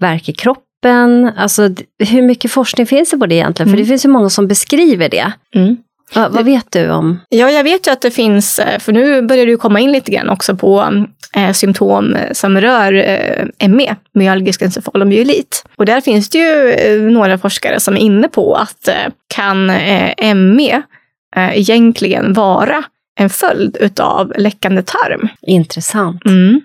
[0.00, 3.68] värk i kroppen, alltså hur mycket forskning finns det på det egentligen?
[3.68, 3.84] För Mm.
[3.84, 5.32] det finns ju många som beskriver det.
[6.14, 7.20] Va, vad vet du om?
[7.28, 10.10] Ja, jag vet ju att det finns, eh, för nu börjar ju komma in lite
[10.10, 11.04] grann också på
[11.36, 15.64] eh, symptom som rör eh, ME, myalgisk encefalomyelit.
[15.76, 18.94] Och där finns det ju eh, några forskare som är inne på att eh,
[19.34, 20.82] kan eh, ME
[21.36, 22.84] eh, egentligen vara
[23.20, 25.28] en följd utav läckande tarm.
[25.42, 26.60] Intressant, Mm.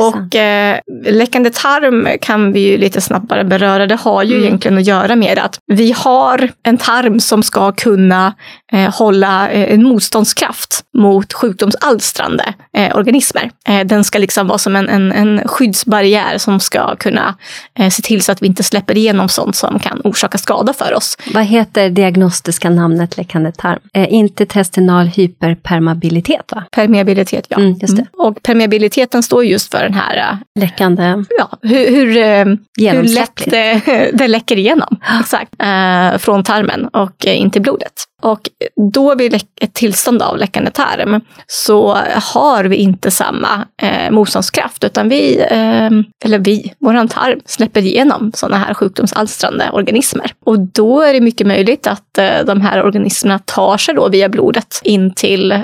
[0.00, 3.86] Och eh, läckande tarm kan vi ju lite snabbare beröra.
[3.86, 4.46] Det har ju Mm.
[4.46, 8.34] egentligen att göra med att vi har en tarm som ska kunna
[8.72, 13.50] eh, hålla eh, en motståndskraft mot sjukdomsalstrande eh, organismer.
[13.68, 17.34] Eh, den ska liksom vara som en, en, en skyddsbarriär som ska kunna
[17.78, 20.94] eh, se till så att vi inte släpper igenom sånt som kan orsaka skada för
[20.94, 21.16] oss.
[21.34, 23.78] Vad heter diagnostiska namnet läckande tarm?
[23.94, 26.64] Eh, intertestinal hyperpermeabilitet va?
[26.70, 27.56] Permeabilitet, ja.
[27.56, 28.06] Mm, just det.
[28.12, 33.44] Och permeabiliteten står just för den här eh, Läckande, ja, hur, hur, eh, hur lätt
[33.46, 33.80] det,
[34.12, 37.92] det läcker igenom exakt, eh, från tarmen och in till blodet.
[38.24, 38.50] Och
[38.92, 41.98] då vid ett tillstånd av läckande tarm så
[42.34, 45.90] har vi inte samma eh, motståndskraft utan vi, eh,
[46.24, 50.32] eller vi, våran tarm släpper igenom sådana här sjukdomsalstrande organismer.
[50.44, 54.28] Och då är det mycket möjligt att eh, de här organismerna tar sig då via
[54.28, 55.62] blodet in till eh,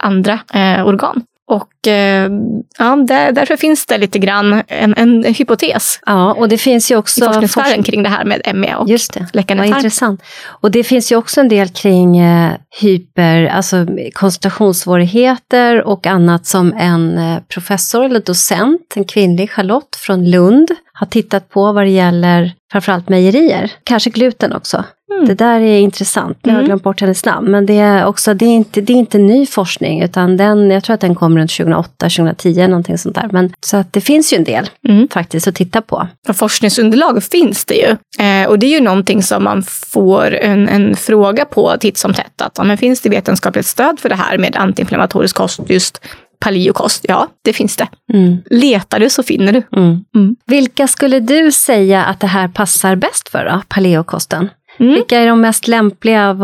[0.00, 0.38] andra
[0.84, 1.22] organ.
[1.52, 2.30] Och eh,
[2.78, 6.94] ja, där, därför finns det lite grann en, en hypotes Ja, och det finns ju
[6.94, 10.22] i också forskningssfären forskning- kring det här med ME och Just det, läckande vad intressant.
[10.44, 16.72] Och det finns ju också en del kring eh, hyper, alltså koncentrationssvårigheter och annat som
[16.72, 21.90] en eh, professor eller docent, en kvinnlig Charlotte från Lund, har tittat på vad det
[21.90, 23.72] gäller framförallt mejerier.
[23.84, 24.84] Kanske gluten också.
[25.16, 25.28] Mm.
[25.28, 26.38] Det där är intressant.
[26.42, 26.66] Nu har jag Mm.
[26.66, 27.50] glömt bort hennes namn.
[27.50, 30.84] Men det är också, det är inte, det är inte ny forskning, utan den, jag
[30.84, 33.28] tror att den kom runt 2008, 2010, någonting sånt där.
[33.32, 35.08] Men, så att det finns ju en del Mm.
[35.08, 36.08] faktiskt att titta på.
[36.28, 37.96] Och forskningsunderlag finns det ju.
[38.26, 42.14] Eh, och det är ju någonting som man får en, en fråga på titt som
[42.14, 42.40] tätt.
[42.42, 46.00] Att, ja, men finns det vetenskapligt stöd för det här med antiinflammatorisk kost, just
[46.40, 47.04] paleokost?
[47.08, 47.88] Ja, det finns det.
[48.12, 48.36] Mm.
[48.50, 49.62] Letar du så finner du.
[49.76, 50.04] Mm.
[50.14, 50.36] Mm.
[50.46, 54.48] Vilka skulle du säga att det här passar bäst för då, paleokosten?
[54.78, 54.94] Mm.
[54.94, 56.36] Vilka är de mest lämpliga,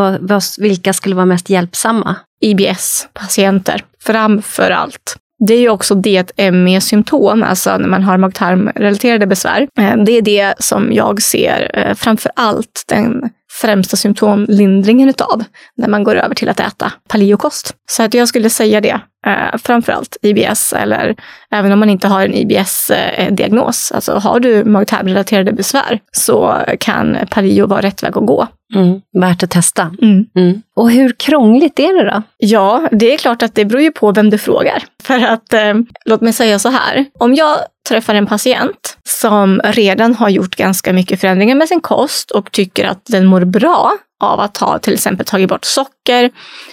[0.58, 2.16] vilka skulle vara mest hjälpsamma?
[2.40, 5.16] IBS-patienter framför allt.
[5.46, 9.68] Det är ju också det ME-symptom, alltså när man har mag-tarmrelaterade besvär.
[9.78, 13.30] Eh, Det är det som jag ser eh, framför allt den
[13.60, 15.44] främsta symptomlindringen utav
[15.76, 17.74] när man går över till att äta paleokost.
[17.90, 21.16] Så att jag skulle säga det, eh, framför allt IBS eller
[21.50, 23.92] även om man inte har en IBS-diagnos.
[23.92, 28.46] Alltså har du mag-tarmrelaterade besvär så kan paleo vara rätt väg att gå.
[28.74, 29.00] Mm.
[29.20, 29.90] Värt att testa.
[30.02, 30.26] Mm.
[30.36, 30.62] Mm.
[30.76, 32.22] Och hur krångligt är det då?
[32.38, 34.84] Ja, det är klart att det beror ju på vem du frågar.
[35.08, 37.04] För att, eh, låt mig säga så här.
[37.18, 42.30] Om jag träffar en patient som redan har gjort ganska mycket förändringar med sin kost
[42.30, 46.30] och tycker att den mår bra av att ha till exempel tagit bort socker,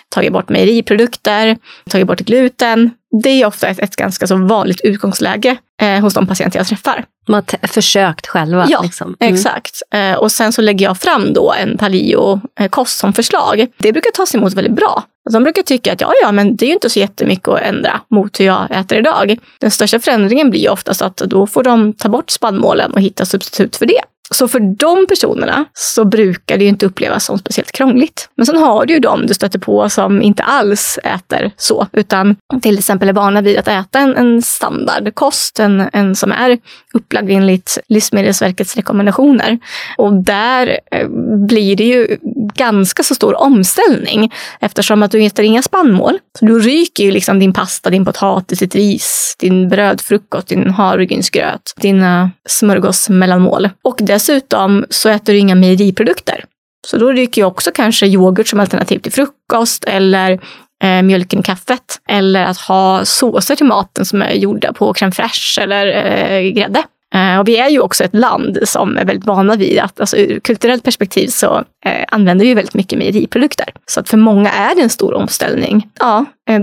[0.10, 1.58] tagit bort mejeriprodukter,
[1.90, 2.92] tagit bort gluten.
[3.24, 7.06] Det är ofta ett, ett ganska så vanligt utgångsläge eh, hos de patienter jag träffar.
[7.28, 8.68] Man har försökt själva.
[8.70, 9.16] Ja, liksom.
[9.20, 9.34] Mm.
[9.34, 9.82] Exakt.
[9.94, 13.68] Eh, och sen så lägger jag fram då en paleo-kost som förslag.
[13.78, 15.04] Det brukar tas emot väldigt bra.
[15.32, 18.02] De brukar tycka att ja, ja, men det är ju inte så jättemycket att ändra
[18.12, 19.38] mot hur jag äter idag.
[19.60, 23.26] Den största förändringen blir ju oftast att då får de ta bort spannmålen och hitta
[23.26, 24.02] substitut för det.
[24.32, 28.30] Så för de personerna så brukar det ju inte upplevas som speciellt krångligt.
[28.38, 32.36] Men sen har du ju de du stöter på som inte alls äter så, utan
[32.62, 36.58] till exempel är vana vid att äta en, en standardkost, en, en som är
[36.94, 39.60] upplagd enligt Livsmedelsverkets rekommendationer.
[39.98, 41.08] Och där eh,
[41.48, 42.18] blir det ju
[42.56, 46.20] ganska så stor omställning eftersom att du äter inga spannmål.
[46.40, 51.74] Så du ryker ju liksom din pasta, din potatis, ditt ris, din brödfrukost, din havregrynsgröt,
[51.82, 53.70] dina smörgåsmellanmål.
[53.84, 56.44] Och dessutom så äter du inga mejeriprodukter.
[56.88, 60.40] Så då ryker ju också kanske yoghurt som alternativ till frukost eller
[60.84, 62.02] eh, mjölken i kaffet.
[62.10, 66.84] Eller att ha såser till maten som är gjorda på crème fraîche eller eh, grädde.
[67.16, 70.18] Eh, och vi är ju också ett land som är väldigt vana vid att, alltså
[70.18, 73.70] ur kulturellt perspektiv så eh, använder vi väldigt mycket mejeriprodukter.
[73.86, 75.88] Så att för många är det en stor omställning.
[76.00, 76.62] Ja, eh,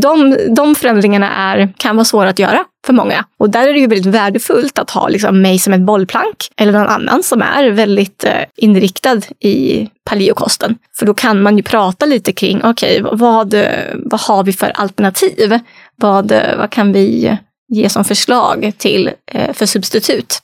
[0.00, 3.24] de, de förändringarna är, kan vara svåra att göra för många.
[3.38, 6.72] Och där är det ju väldigt värdefullt att ha liksom mig som ett bollplank eller
[6.72, 10.76] någon annan som är väldigt eh, inriktad i paleokosten.
[10.98, 13.54] För då kan man ju prata lite kring, okej, okay, vad,
[13.94, 15.58] vad har vi för alternativ?
[15.96, 19.10] Vad, vad kan vi ge som förslag till,
[19.52, 20.40] för substitut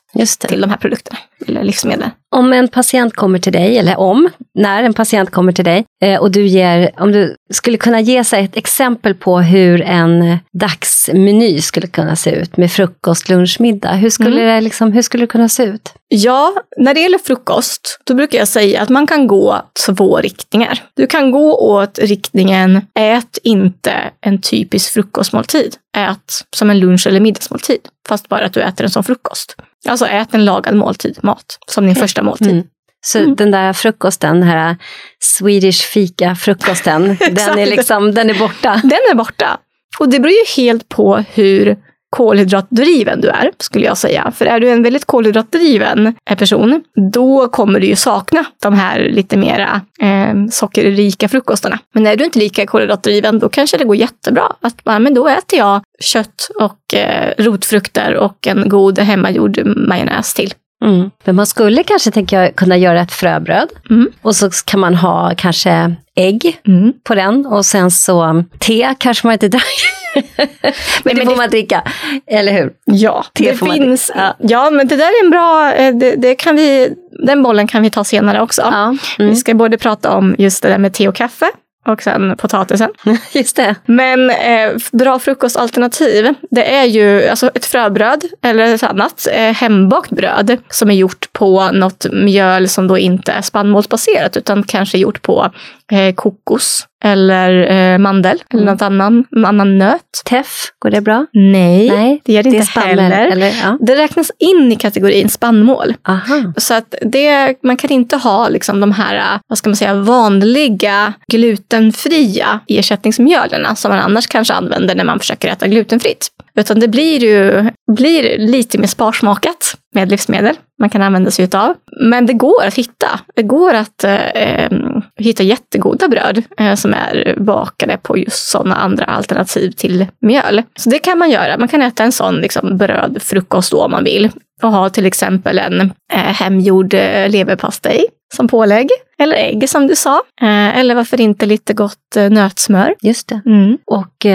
[0.48, 2.10] till de här produkterna eller livsmedlen.
[2.36, 6.20] Om en patient kommer till dig, eller om, när en patient kommer till dig eh,
[6.20, 11.60] och du ger, om du skulle kunna ge sig ett exempel på hur en dagsmeny
[11.60, 13.92] skulle kunna se ut med frukost, lunch, middag.
[13.92, 14.54] Hur skulle, mm.
[14.54, 15.92] det, liksom, hur skulle det kunna se ut?
[16.08, 20.82] Ja, när det gäller frukost, då brukar jag säga att man kan gå två riktningar.
[20.96, 25.76] Du kan gå åt riktningen ät inte en typisk frukostmåltid.
[25.96, 29.56] Ät som en lunch eller middagsmåltid, fast bara att du äter en som frukost.
[29.88, 32.50] Alltså ät en lagad måltid, mat, som din första måltid.
[32.50, 32.64] Mm.
[33.00, 33.36] Så mm.
[33.36, 34.76] den där frukosten, den här
[35.20, 38.80] Swedish fika-frukosten, den, är liksom, den är borta?
[38.82, 39.58] Den är borta.
[39.98, 41.76] Och det beror ju helt på hur
[42.10, 44.32] kolhydratdriven du är, skulle jag säga.
[44.36, 49.36] För är du en väldigt kolhydratdriven person, då kommer du ju sakna de här lite
[49.36, 51.78] mera eh, sockerrika frukostarna.
[51.94, 55.28] Men är du inte lika kolhydratdriven, då kanske det går jättebra att bara, men då
[55.28, 60.54] äter jag kött och eh, rotfrukter och en god hemmagjord majonnäs till.
[60.84, 61.10] Mm.
[61.24, 64.08] Men man skulle kanske tänka jag, kunna göra ett fröbröd mm.
[64.22, 66.92] och så kan man ha kanske ägg mm.
[67.04, 69.99] på den och sen så te kanske man inte dricker.
[71.04, 71.82] men det får man dricka,
[72.26, 72.72] eller hur?
[72.84, 74.10] Ja, te det finns.
[74.14, 74.36] Ja.
[74.38, 74.70] ja.
[74.70, 76.94] men det där är en bra, eh, det, det, kan vi,
[77.26, 78.62] den bollen kan vi ta senare också.
[78.62, 78.84] Ja.
[79.18, 79.30] Mm.
[79.30, 81.50] Vi ska både prata om just det där med te och kaffe
[81.86, 82.90] och sen potatisen.
[83.32, 83.74] Just det.
[83.86, 90.10] Men eh, bra frukostalternativ, det är ju alltså ett fröbröd eller ett annat eh, hembakt
[90.10, 95.22] bröd som är gjort på något mjöl som då inte är spannmålsbaserat utan kanske gjort
[95.22, 95.50] på
[95.92, 98.74] eh, kokos eller eh, mandel eller mm.
[98.74, 100.22] något annan, annan nöt.
[100.24, 101.26] Teff, går det bra?
[101.32, 103.26] Nej, Nej det gör det, det inte heller.
[103.26, 103.78] Eller, ja.
[103.80, 105.94] Det räknas in i kategorin spannmål.
[106.08, 106.52] Aha.
[106.56, 111.12] Så att det, man kan inte ha liksom de här, vad ska man säga, vanliga
[111.32, 116.28] glutenfria ersättningsmjölen som man annars kanske använder när man försöker äta glutenfritt.
[116.54, 121.74] Utan det blir ju blir lite mer sparsmakat med livsmedel man kan använda sig utav.
[122.00, 123.20] Men det går att hitta.
[123.34, 124.70] Det går att eh,
[125.16, 130.62] hitta jättegoda bröd eh, som är bakade på just sådana andra alternativ till mjöl.
[130.76, 131.58] Så det kan man göra.
[131.58, 134.30] Man kan äta en sån liksom, brödfrukost då om man vill
[134.62, 135.80] och ha till exempel en
[136.12, 138.88] eh, hemgjord eh, leverpastej som pålägg.
[139.18, 140.22] Eller ägg som du sa.
[140.42, 142.94] Eh, eller varför inte lite gott eh, nötsmör.
[143.02, 143.40] Just det.
[143.46, 143.78] Mm.
[143.86, 144.26] Och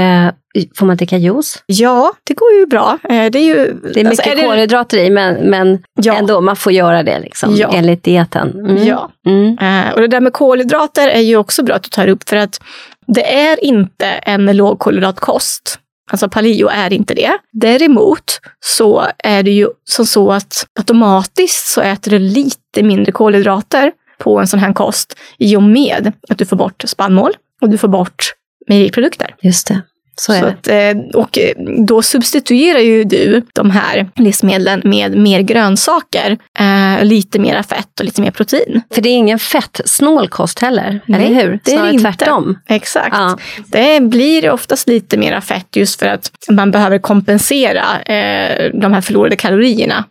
[0.76, 1.64] får man dricka juice?
[1.66, 3.00] Ja, det går ju bra.
[3.04, 6.14] Eh, det är, ju, det är alltså, mycket alltså, kolhydrater i men, men ja.
[6.14, 7.72] ändå, man får göra det liksom, ja.
[7.74, 8.52] enligt dieten.
[8.60, 8.88] Mm.
[8.88, 9.58] Ja, mm.
[9.58, 12.38] Eh, och det där med kolhydrater är ju också bra att du tar upp för
[12.38, 12.62] att
[13.08, 15.80] det är inte en lågkolhydratkost.
[16.12, 17.32] Alltså paleo är inte det.
[17.52, 23.92] Däremot så är det ju som så att automatiskt så äter du lite mindre kolhydrater
[24.18, 27.78] på en sån här kost i och med att du får bort spannmål och du
[27.78, 28.34] får bort
[28.68, 29.36] mejeriprodukter.
[29.42, 29.82] Just det.
[30.18, 31.54] Så är så att, eh, och eh,
[31.86, 38.06] då substituerar ju du de här livsmedlen med mer grönsaker, eh, lite mera fett och
[38.06, 38.82] lite mer protein.
[38.94, 41.60] För det är ingen fettsnål kost heller, Nej, eller hur?
[41.64, 42.04] det är inte.
[42.04, 42.60] tvärtom.
[42.70, 43.16] Exakt.
[43.18, 43.38] Ja.
[43.68, 47.86] Det blir oftast lite mera fett just för att man behöver kompensera
[48.74, 50.04] de här förlorade kalorierna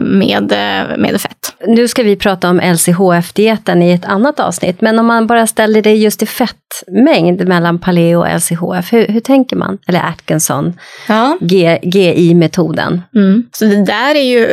[0.00, 1.54] med, eh, med fett.
[1.66, 5.82] Nu ska vi prata om LCHF-dieten i ett annat avsnitt, men om man bara ställer
[5.82, 9.78] det just i fettmängd mellan paleo och LCHF, hur, hur tänker man?
[9.86, 10.72] Eller Atkinson,
[11.08, 11.38] ja.
[11.82, 13.02] GI-metoden.
[13.14, 13.46] Mm.
[13.52, 14.46] Så det där är ju,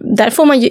[0.00, 0.68] där får man ju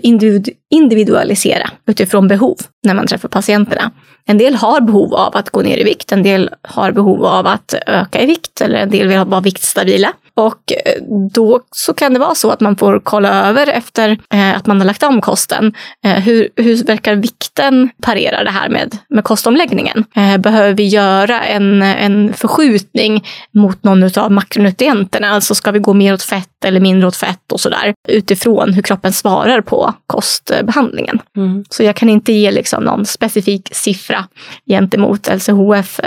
[0.70, 3.92] individualisera utifrån behov när man träffar patienterna.
[4.28, 7.48] En del har behov av att gå ner i vikt, en del har behov av
[7.48, 10.14] att öka i vikt eller en del vill vara viktstabila.
[10.36, 11.02] Och eh,
[11.34, 14.78] då så kan det vara så att man får kolla över efter eh, att man
[14.78, 15.74] har lagt om kosten.
[16.06, 20.06] Eh, hur, hur verkar vikten parera det här med, med kostomläggningen?
[20.15, 25.28] Eh, behöver vi göra en, en förskjutning mot någon av makronutrienterna?
[25.28, 28.82] Alltså ska vi gå mer åt fett eller mindre åt fett och sådär utifrån hur
[28.82, 31.19] kroppen svarar på kostbehandlingen.
[31.38, 31.65] Mm.
[31.69, 34.26] Så jag kan inte ge liksom någon specifik siffra
[34.67, 36.00] gentemot LCHF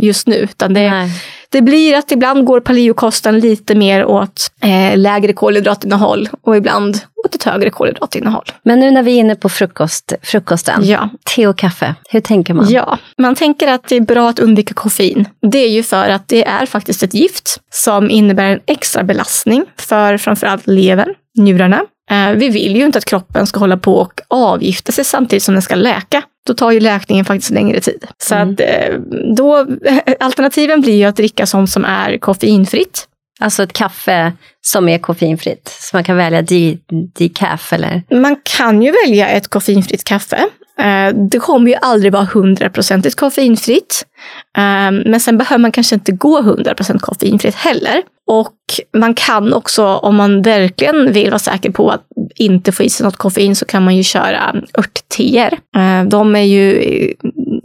[0.00, 1.10] just nu, utan det, Nej
[1.52, 7.34] det blir att ibland går paleokosten lite mer åt eh, lägre kolhydratinnehåll och ibland åt
[7.34, 8.44] ett högre kolhydratinnehåll.
[8.62, 11.08] Men nu när vi är inne på frukost, frukosten, ja.
[11.36, 12.70] te och kaffe, hur tänker man?
[12.70, 15.28] Ja, man tänker att det är bra att undvika koffein.
[15.52, 19.64] Det är ju för att det är faktiskt ett gift som innebär en extra belastning
[19.76, 21.82] för framförallt levern, njurarna.
[22.10, 25.54] Eh, vi vill ju inte att kroppen ska hålla på och avgifta sig samtidigt som
[25.54, 28.06] den ska läka då tar ju läkningen faktiskt längre tid.
[28.18, 28.52] Så mm.
[28.52, 28.98] att eh,
[29.36, 29.66] då,
[30.20, 33.08] alternativen blir ju att dricka sånt som är koffeinfritt.
[33.40, 35.76] Alltså ett kaffe som är koffeinfritt.
[35.80, 36.78] Så man kan välja de,
[37.18, 38.02] decaf eller?
[38.10, 40.48] Man kan ju välja ett koffeinfritt kaffe.
[40.82, 44.06] Eh, det kommer ju aldrig vara hundraprocentigt koffeinfritt.
[44.56, 48.02] Ehm, men sen behöver man kanske inte gå 100% koffeinfritt heller.
[48.26, 48.54] Och
[48.96, 52.02] man kan också, om man verkligen vill vara säker på att
[52.34, 55.58] inte få i sig något koffein, så kan man ju köra örtteer.
[55.76, 57.14] Eh, de är ju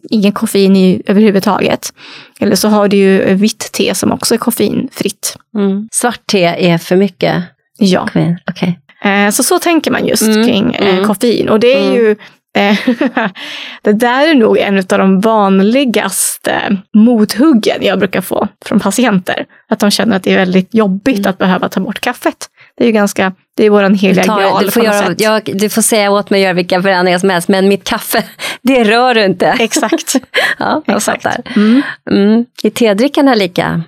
[0.09, 1.93] ingen koffein i överhuvudtaget.
[2.39, 5.37] Eller så har du ju vitt te som också är koffeinfritt.
[5.55, 5.87] Mm.
[5.91, 7.43] Svart te är för mycket
[7.77, 8.01] ja.
[8.01, 8.37] koffein?
[8.51, 8.73] Okay.
[9.03, 10.47] Eh, så så tänker man just mm.
[10.47, 11.07] kring eh, mm.
[11.07, 11.49] koffein.
[11.49, 11.95] Och det är mm.
[11.95, 12.17] ju eh,
[13.81, 19.45] det där är nog en av de vanligaste mothuggen jag brukar få från patienter.
[19.69, 21.29] Att de känner att det är väldigt jobbigt mm.
[21.29, 22.49] att behöva ta bort kaffet.
[22.77, 25.81] Det är ju ganska, det är våran heliga graal du får, göra, jag, du får
[25.81, 28.23] säga åt mig att göra vilka förändringar som helst, men mitt kaffe,
[28.61, 29.47] det rör du inte.
[29.59, 30.15] Exakt.
[30.59, 31.25] ja, jag Exakt.
[31.55, 31.81] Mm.
[32.11, 32.45] Mm.
[32.63, 33.83] Är tedrickarna lika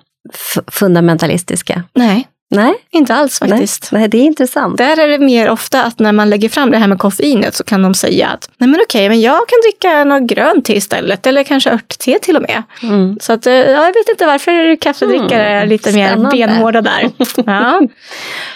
[0.72, 1.84] fundamentalistiska?
[1.94, 2.28] Nej.
[2.52, 2.74] Nej.
[2.92, 3.92] Inte alls faktiskt.
[3.92, 4.78] Nej, nej, det är intressant.
[4.78, 7.64] Där är det mer ofta att när man lägger fram det här med koffeinet så
[7.64, 11.28] kan de säga att nej men okej, men jag kan dricka något grönt te istället
[11.28, 12.64] eller kanske örtte till och med.
[12.84, 13.18] Mm.
[13.22, 15.64] Så att, eh, ja, jag vet inte varför kaffedrickare mm.
[15.64, 16.38] är lite Spännande.
[16.38, 17.10] mer benhårda där.
[17.46, 17.82] ja.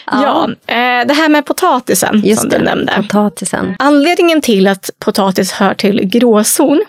[0.06, 0.50] ja.
[0.68, 2.94] Eh, det här med potatisen Just som det, du nämnde.
[3.02, 3.76] Potatisen.
[3.80, 6.84] Anledningen till att potatis hör till gråzon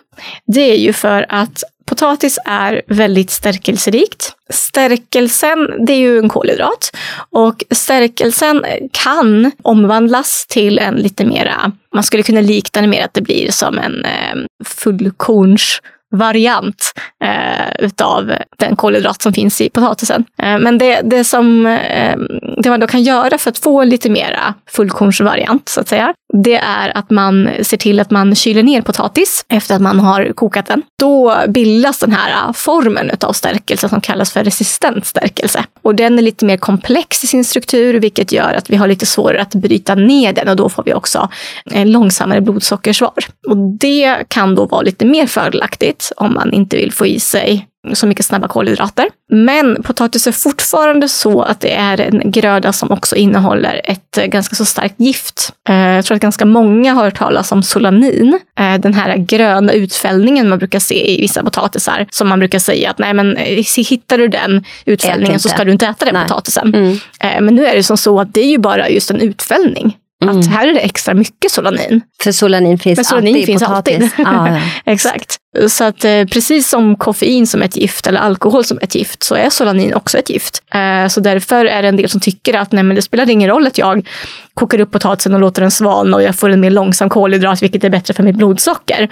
[0.46, 4.32] det är ju för att Potatis är väldigt stärkelserikt.
[4.50, 6.96] Stärkelsen, det är ju en kolhydrat.
[7.30, 13.14] Och stärkelsen kan omvandlas till en lite mera, man skulle kunna likna det mer att
[13.14, 15.80] det blir som en eh, fullkorns
[16.14, 16.92] variant
[17.24, 20.24] eh, utav den kolhydrat som finns i potatisen.
[20.42, 22.16] Eh, men det, det som eh,
[22.62, 26.14] det man då kan göra för att få en lite mera fullkornsvariant så att säga,
[26.42, 30.32] det är att man ser till att man kyler ner potatis efter att man har
[30.34, 30.82] kokat den.
[31.00, 35.64] Då bildas den här formen utav stärkelse som kallas för resistent stärkelse.
[35.82, 39.06] Och den är lite mer komplex i sin struktur, vilket gör att vi har lite
[39.06, 41.28] svårare att bryta ner den och då får vi också
[41.64, 43.12] en långsammare blodsockersvar.
[43.48, 47.68] Och det kan då vara lite mer fördelaktigt om man inte vill få i sig
[47.92, 49.08] så mycket snabba kolhydrater.
[49.32, 54.56] Men potatis är fortfarande så att det är en gröda som också innehåller ett ganska
[54.56, 55.52] så starkt gift.
[55.68, 58.40] Eh, jag tror att ganska många har hört talas om solanin.
[58.58, 62.06] Eh, den här gröna utfällningen man brukar se i vissa potatisar.
[62.10, 65.72] Som man brukar säga att nej men eh, hittar du den utfällningen så ska du
[65.72, 66.22] inte äta den nej.
[66.28, 66.74] potatisen.
[66.74, 66.98] Mm.
[67.44, 69.96] Men nu är det som så att det är ju bara just en utfällning.
[70.22, 70.38] Mm.
[70.38, 72.00] Att här är det extra mycket solanin.
[72.22, 74.02] För solanin finns Men solanin alltid finns i potatis.
[74.02, 74.26] Alltid.
[74.26, 74.60] Ah, ja.
[74.92, 75.38] Exakt.
[75.68, 79.34] Så att eh, precis som koffein som ett gift eller alkohol som ett gift så
[79.34, 80.62] är solanin också ett gift.
[80.74, 83.50] Eh, så därför är det en del som tycker att nej, men det spelar ingen
[83.50, 84.08] roll att jag
[84.54, 87.84] kokar upp potatisen och låter den svalna och jag får en mer långsam kolhydrat vilket
[87.84, 89.08] är bättre för mitt blodsocker.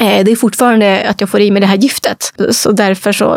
[0.00, 2.32] Eh, det är fortfarande att jag får i mig det här giftet.
[2.50, 3.34] Så därför så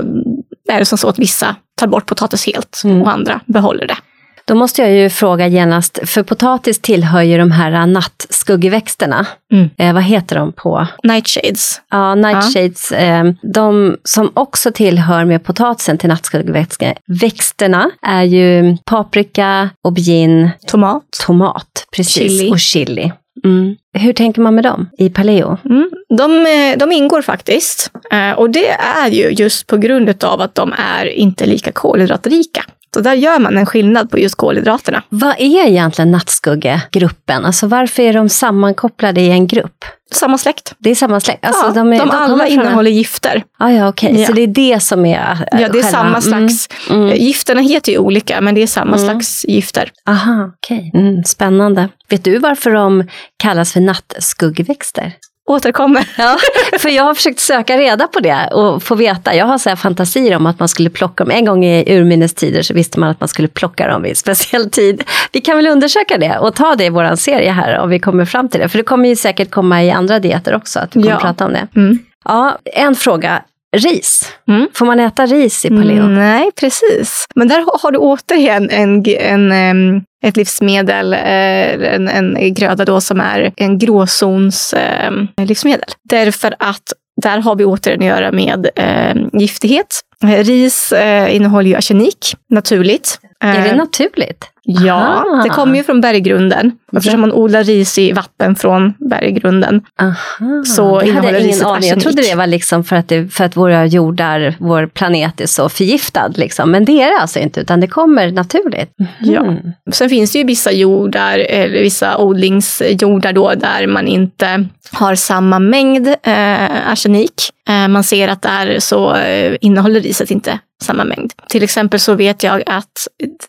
[0.70, 3.01] är det som så att vissa tar bort potatis helt mm.
[3.01, 3.97] och andra behåller det.
[4.46, 9.26] Då måste jag ju fråga genast, för potatis tillhör ju de här nattskuggväxterna.
[9.54, 9.70] Mm.
[9.78, 10.88] Eh, vad heter de på?
[11.04, 11.82] Nightshades.
[11.91, 12.91] Ja, nightshades.
[12.91, 12.98] Ja.
[12.98, 13.24] Eh,
[13.54, 22.14] de som också tillhör med potatisen till nattskuggväxterna är ju paprika, aubergine, tomat, tomat precis,
[22.14, 22.52] chili.
[22.52, 23.12] och chili.
[23.46, 23.76] Mm.
[23.94, 25.58] Hur tänker man med dem i paleo?
[25.66, 25.89] Mm.
[26.18, 27.91] De, eh, de, ingår faktiskt.
[28.12, 32.64] Eh, och det är ju just på grund av att de är inte lika kolhydratrika.
[32.94, 35.04] Så där gör man en skillnad på just kolhydraterna.
[35.10, 37.46] Vad är egentligen nattskuggegruppen?
[37.46, 39.86] Alltså varför är de sammankopplade i en grupp?
[40.12, 40.74] Samma släkt.
[40.78, 41.46] Det är samma släkt?
[41.46, 43.44] Alltså, ja, de, är, de, de alla innehåller gifter.
[43.60, 44.10] Ah, ja, okej.
[44.10, 44.22] Okay.
[44.22, 44.28] Ja.
[44.28, 45.88] Så det är det som är äh, Ja, det är själva.
[45.88, 46.70] samma slags.
[46.89, 47.02] Mm.
[47.02, 47.18] Mm.
[47.18, 49.10] Gifterna heter ju olika, men det är samma mm.
[49.10, 49.91] slags gifter.
[50.08, 50.89] Aha, okej.
[50.94, 51.02] Okay.
[51.02, 51.89] Mm, spännande.
[52.10, 55.14] Vet du varför de kallas för nattskuggväxter?
[55.46, 56.10] Återkommer.
[56.18, 56.38] Ja,
[56.80, 59.36] för jag har försökt söka reda på det och få veta.
[59.36, 61.32] Jag har så här fantasier om att man skulle plocka dem.
[61.32, 64.16] En gång i urminnes tider så visste man att man skulle plocka dem vid en
[64.16, 65.04] speciell tid.
[65.32, 68.26] Vi kan väl undersöka det och ta det i vår serie här om vi kommer
[68.26, 68.70] fram till det.
[68.70, 71.20] För det kommer ju säkert komma i andra dieter också att vi kommer ja.
[71.20, 71.68] prata om det.
[71.76, 72.00] Mm.
[72.26, 73.41] Ja, en fråga.
[73.74, 74.34] Ris.
[74.47, 74.67] Mm.
[74.74, 76.03] Får man äta ris i paleo?
[76.03, 77.26] Mm, nej, precis.
[77.36, 83.01] Men där har du återigen en, en, en ett livsmedel, eh, en, en gröda då
[83.01, 85.89] som är en gråzons eh, livsmedel.
[86.09, 90.01] Därför att där har vi återigen att göra med eh, giftighet.
[90.21, 93.19] Ris eh, innehåller ju arsenik naturligt.
[93.39, 94.45] Är det naturligt?
[94.66, 95.41] Ja, Aha.
[95.43, 96.72] det kommer ju från berggrunden.
[96.97, 99.82] Eftersom man odlar ris i vatten från berggrunden.
[100.01, 100.64] Aha.
[100.66, 101.89] Så det hade jag ingen aning.
[101.89, 105.45] Jag trodde det var liksom för att, det, för att våra jordar, vår planet är
[105.45, 106.28] så förgiftad.
[106.28, 106.72] Liksom.
[106.72, 108.91] Men det är det alltså inte, utan det kommer naturligt.
[108.99, 109.34] Mm.
[109.34, 109.72] Ja.
[109.91, 115.59] Sen finns det ju vissa jordar, eller vissa odlingsjordar då, där man inte har samma
[115.59, 117.34] mängd eh, arsenik.
[117.70, 121.34] Eh, man ser att där så eh, innehåller riset inte samma mängd.
[121.49, 123.07] Till exempel så vet jag att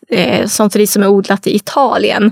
[0.09, 2.31] eh, sånt ris som är odlat i Italien,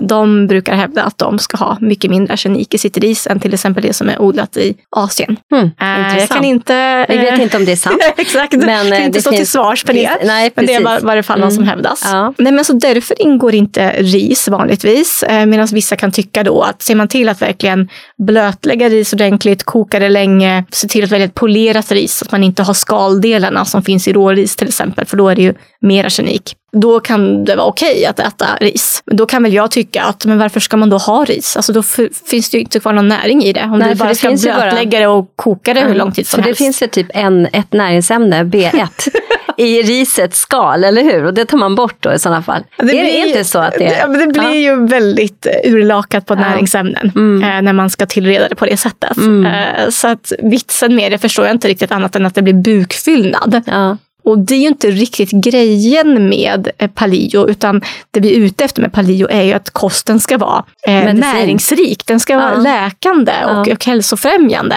[0.00, 3.54] de brukar hävda att de ska ha mycket mindre arsenik i sitt ris än till
[3.54, 5.36] exempel det som är odlat i Asien.
[5.54, 5.70] Mm,
[6.18, 7.06] jag kan inte...
[7.08, 8.02] Vi vet inte om det är sant.
[8.16, 10.10] exakt, men kan inte stå finns, till svars för det.
[10.24, 11.46] Nej, men det är i varje fall mm.
[11.46, 12.02] vad som hävdas.
[12.12, 12.34] Ja.
[12.38, 16.94] Nej, men så därför ingår inte ris vanligtvis, medan vissa kan tycka då att ser
[16.94, 17.88] man till att verkligen
[18.26, 22.32] blötlägga ris ordentligt, koka det länge, se till att välja ett polerat ris så att
[22.32, 25.54] man inte har skaldelarna som finns i råris till exempel, för då är det ju
[25.80, 26.56] mer arsenik.
[26.72, 29.02] Då kan det vara okej okay att äta ris.
[29.06, 31.56] Men då kan väl jag tycka att men varför ska man då ha ris?
[31.56, 31.82] Alltså då
[32.26, 33.64] finns det ju inte kvar någon näring i det.
[33.64, 35.92] Om Nej, du bara ska blötlägga det och koka det mm.
[35.92, 36.58] hur lång tid som för helst.
[36.58, 38.88] Det finns ju typ en, ett näringsämne, B1,
[39.56, 41.24] i risets skal, eller hur?
[41.24, 42.62] Och det tar man bort då i sådana fall.
[42.76, 44.08] Det är blir, det inte så att det är...
[44.08, 44.54] Det, det blir ja.
[44.54, 46.40] ju väldigt eh, urlakat på ja.
[46.40, 47.42] näringsämnen mm.
[47.42, 49.16] eh, när man ska tillreda det på det sättet.
[49.16, 49.46] Mm.
[49.46, 52.54] Eh, så att vitsen med det förstår jag inte riktigt annat än att det blir
[52.54, 53.62] bukfyllnad.
[53.66, 53.96] Ja.
[54.24, 58.64] Och det är ju inte riktigt grejen med eh, paleo, utan det vi är ute
[58.64, 62.06] efter med paleo är ju att kosten ska vara eh, näringsrik.
[62.06, 63.72] Den ska vara läkande och, ja.
[63.72, 64.76] och hälsofrämjande.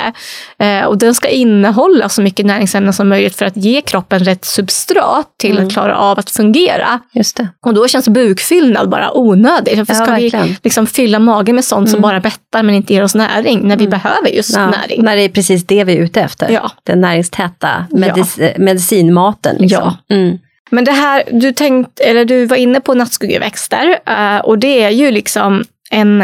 [0.58, 4.46] Eh, och den ska innehålla så mycket näringsämnen som möjligt för att ge kroppen rätt
[4.46, 5.68] substrat till mm.
[5.68, 7.00] att klara av att fungera.
[7.14, 7.48] Just det.
[7.66, 9.78] Och då känns bukfyllnad bara onödigt.
[9.78, 10.46] Varför ska verkligen.
[10.48, 11.91] vi liksom fylla magen med sånt mm.
[11.91, 14.00] som bara bettar men inte ger oss näring, när vi mm.
[14.00, 15.04] behöver just ja, näring?
[15.04, 16.50] När det är precis det vi är ute efter.
[16.50, 16.72] Ja.
[16.84, 19.55] Den näringstäta medic medicinmat maten.
[19.59, 19.93] Liksom.
[20.07, 20.15] Ja.
[20.15, 20.38] Mm.
[20.69, 24.89] Men det här, du, tänkt, eller du var inne på nattskuggeväxter uh, och det är
[24.89, 26.21] ju liksom en,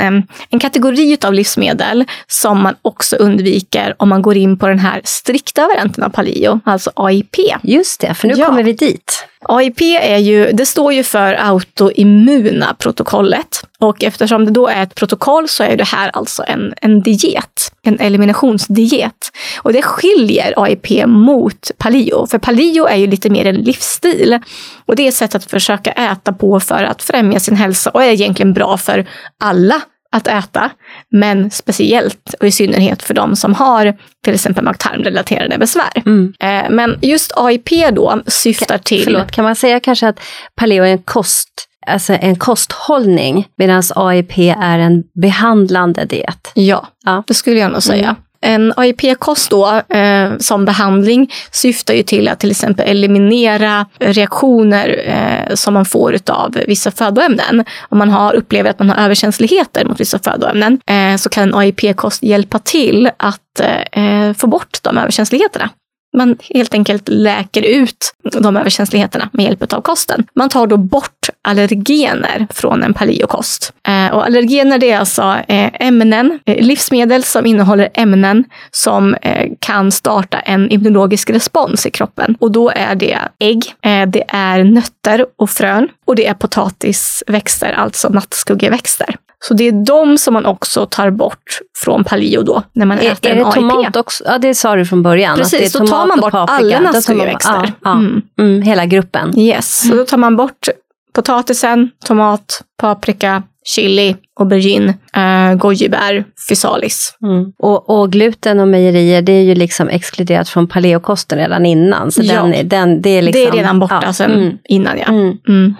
[0.49, 5.01] en kategori av livsmedel som man också undviker om man går in på den här
[5.03, 7.35] strikta varianten av paleo, alltså AIP.
[7.63, 8.45] Just det, för nu ja.
[8.45, 9.27] kommer vi dit.
[9.49, 13.63] AIP är ju, det står ju för autoimmuna protokollet.
[13.79, 17.71] Och eftersom det då är ett protokoll så är det här alltså en, en diet,
[17.83, 19.31] en eliminationsdiet.
[19.61, 24.39] Och det skiljer AIP mot paleo, för paleo är ju lite mer en livsstil.
[24.85, 28.03] Och det är ett sätt att försöka äta på för att främja sin hälsa och
[28.03, 29.07] är egentligen bra för
[29.43, 29.81] alla
[30.11, 30.71] att äta,
[31.09, 36.03] men speciellt och i synnerhet för de som har till exempel mag-tarmrelaterade besvär.
[36.05, 36.33] Mm.
[36.39, 39.03] Eh, men just AIP då syftar till...
[39.03, 40.19] Förlåt, kan man säga kanske att
[40.55, 46.51] paleo är en kost alltså en kosthållning medan AIP är en behandlande diet.
[46.53, 47.23] Ja, ja.
[47.27, 48.03] det skulle jag nog säga.
[48.03, 48.15] Mm.
[48.41, 55.55] En AIP-kost då, eh, som behandling syftar ju till att till exempel eliminera reaktioner eh,
[55.55, 57.65] som man får av vissa födoämnen.
[57.89, 61.55] Om man har, upplever att man har överkänsligheter mot vissa födoämnen eh, så kan en
[61.55, 63.59] AIP-kost hjälpa till att
[63.91, 65.69] eh, få bort de överkänsligheterna.
[66.17, 70.23] Man helt enkelt läker ut de överkänsligheterna med hjälp av kosten.
[70.35, 73.73] Man tar då bort allergener från en paleokost.
[73.87, 79.15] Eh, och allergener det är alltså eh, ämnen, eh, livsmedel som innehåller ämnen som
[79.59, 82.35] kan starta en immunologisk respons i kroppen.
[82.39, 83.75] Och då är det ägg,
[84.07, 89.15] det är nötter och frön och det är potatisväxter, alltså nattskuggeväxter.
[89.43, 93.11] Så det är de som man också tar bort från paleo då, när man är,
[93.11, 94.23] äter är det en tomat också?
[94.27, 95.37] Ja, det sa du från början.
[95.37, 97.53] Precis, då tar man bort alla nattskuggeväxter.
[97.53, 97.91] Ja, ja.
[97.91, 98.21] Mm.
[98.39, 99.39] Mm, hela gruppen.
[99.39, 100.67] Yes, så då tar man bort
[101.13, 107.17] potatisen, tomat, paprika, chili, aubergine, eh, gojibär, physalis.
[107.23, 107.51] Mm.
[107.59, 112.11] Och, och, gluten och mejerier, det är ju liksom exkluderat från paleokosten redan innan.
[112.11, 112.33] Så ja.
[112.33, 114.13] den, den, det, är liksom, det är redan borta ja.
[114.13, 114.57] sen mm.
[114.69, 115.07] innan ja.
[115.07, 115.37] Mm.
[115.47, 115.75] mm.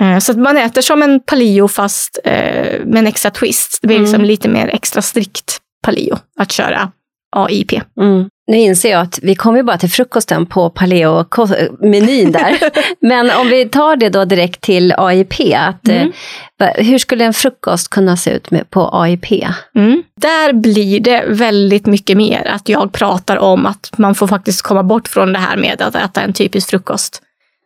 [0.00, 3.78] Eh, så att man äter som en paleo fast eh, med en extra twist.
[3.82, 4.26] Det blir liksom mm.
[4.26, 6.90] lite mer extra strikt paleo att köra
[7.36, 7.72] AIP.
[8.00, 8.28] Mm.
[8.46, 12.58] Nu inser jag att vi kommer bara till frukosten på paleo-menyn där.
[13.06, 15.34] Men om vi tar det då direkt till AIP.
[15.54, 16.12] Att, mm.
[16.60, 19.32] eh, hur skulle en frukost kunna se ut med, på AIP?
[19.74, 20.02] Mm.
[20.20, 24.82] Där blir det väldigt mycket mer att jag pratar om att man får faktiskt komma
[24.82, 27.22] bort från det här med att äta en typisk frukost.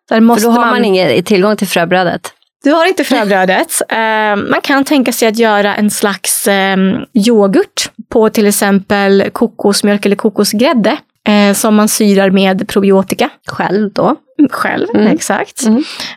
[0.08, 2.32] Där måste För då har man, man ingen tillgång till fröbrödet.
[2.64, 3.82] Du har inte fröbrödet.
[3.90, 6.76] Eh, man kan tänka sig att göra en slags eh,
[7.14, 10.96] yoghurt på till exempel kokosmjölk eller kokosgrädde
[11.28, 13.30] eh, som man syrar med probiotika.
[13.46, 14.16] Själv då?
[14.50, 15.06] Själv, mm.
[15.06, 15.62] exakt.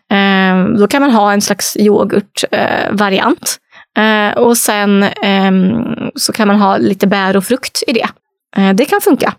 [0.10, 0.78] Mm.
[0.78, 3.58] Då kan man ha en slags yoghurtvariant.
[4.36, 5.06] Och sen
[6.16, 8.08] så kan man ha lite bär och frukt i det.
[8.74, 9.34] Det kan funka.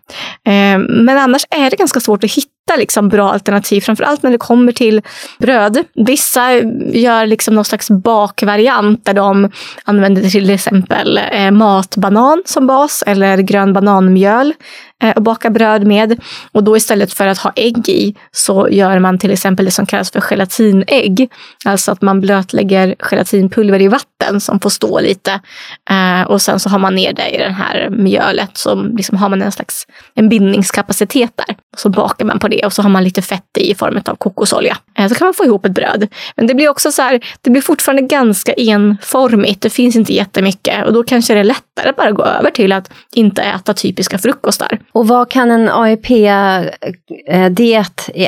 [0.89, 4.73] Men annars är det ganska svårt att hitta liksom bra alternativ, framförallt när det kommer
[4.73, 5.03] till
[5.39, 5.85] bröd.
[5.95, 6.53] Vissa
[6.93, 9.51] gör liksom någon slags bakvariant där de
[9.85, 14.55] använder till exempel eh, matbanan som bas eller grön bananmjöl
[15.03, 16.21] eh, och baka bröd med.
[16.53, 19.87] Och då istället för att ha ägg i så gör man till exempel det som
[19.87, 21.31] kallas för gelatinägg.
[21.65, 25.41] Alltså att man blötlägger gelatinpulver i vatten som får stå lite.
[25.91, 29.29] Eh, och sen så har man ner det i det här mjölet så liksom har
[29.29, 31.57] man en slags en bindningskapacitet där.
[31.77, 34.17] Så bakar man på det och så har man lite fett i i form av
[34.17, 34.77] kokosolja.
[34.99, 36.09] Eh, så kan man få ihop ett bröd.
[36.37, 39.63] Men det blir också så här, det blir fortfarande ganska enformigt.
[39.63, 42.73] Det finns inte jättemycket och då kanske det är lättare att bara gå över till
[42.73, 44.79] att inte äta typiska frukostar.
[44.93, 46.11] Och vad kan en AIP-diet,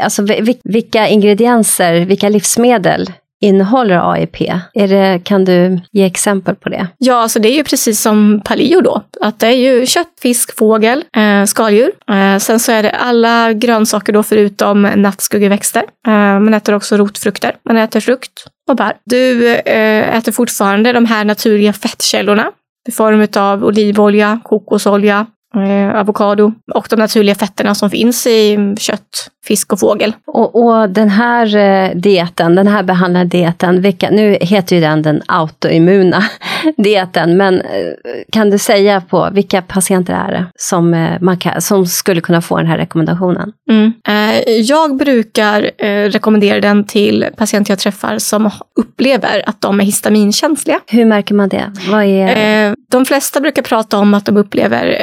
[0.02, 0.26] alltså
[0.64, 3.12] vilka ingredienser, vilka livsmedel
[3.46, 4.40] innehåller AIP?
[4.74, 6.88] Är det, kan du ge exempel på det?
[6.98, 9.02] Ja, alltså det är ju precis som paleo då.
[9.20, 11.90] Att det är ju kött, fisk, fågel, eh, skaldjur.
[12.10, 15.82] Eh, sen så är det alla grönsaker då förutom nattskuggeväxter.
[16.06, 17.56] Eh, man äter också rotfrukter.
[17.64, 18.92] Man äter frukt och bär.
[19.04, 22.50] Du eh, äter fortfarande de här naturliga fettkällorna
[22.88, 25.26] i form av olivolja, kokosolja,
[25.56, 30.16] eh, avokado och de naturliga fetterna som finns i kött, fisk och fågel.
[30.26, 35.02] Och, och den här eh, dieten, den här behandlade dieten, vilka, nu heter ju den
[35.02, 36.24] den autoimmuna
[36.76, 37.92] dieten, men eh,
[38.32, 42.42] kan du säga på vilka patienter är det som, eh, man kan, som skulle kunna
[42.42, 43.52] få den här rekommendationen?
[43.70, 43.92] Mm.
[44.62, 45.70] Jag brukar
[46.08, 50.80] rekommendera den till patienter jag träffar som upplever att de är histaminkänsliga.
[50.86, 51.72] Hur märker man det?
[51.90, 52.74] Vad är...
[52.90, 55.00] De flesta brukar prata om att de upplever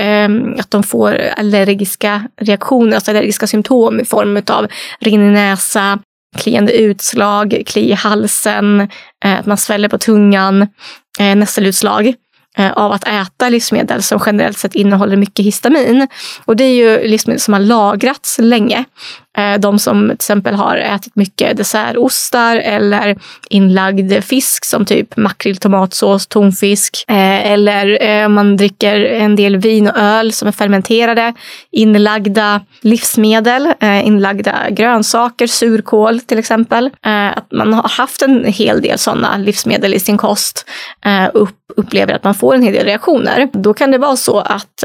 [0.60, 4.68] att de får allergiska reaktioner, alltså allergiska symptom i form av
[5.00, 6.00] rinnig näsa,
[6.38, 8.82] kliande utslag, kli i halsen,
[9.26, 10.62] eh, att man sväller på tungan,
[11.20, 12.14] eh, nässelutslag
[12.58, 16.08] eh, av att äta livsmedel som generellt sett innehåller mycket histamin.
[16.46, 18.86] Och det är ju livsmedel som har lagrats länge.
[19.38, 23.18] Eh, de som till exempel har ätit mycket dessertostar eller
[23.50, 27.06] inlagd fisk som typ makrill, tomatsås, tonfisk.
[27.08, 31.34] Eh, eller eh, man dricker en del vin och öl som är fermenterade.
[31.72, 33.74] Inlagda livsmedel,
[34.04, 36.90] inlagda grönsaker, surkål till exempel.
[37.36, 40.66] Att man har haft en hel del sådana livsmedel i sin kost
[41.34, 43.50] och upplever att man får en hel del reaktioner.
[43.54, 44.84] Då kan det vara så att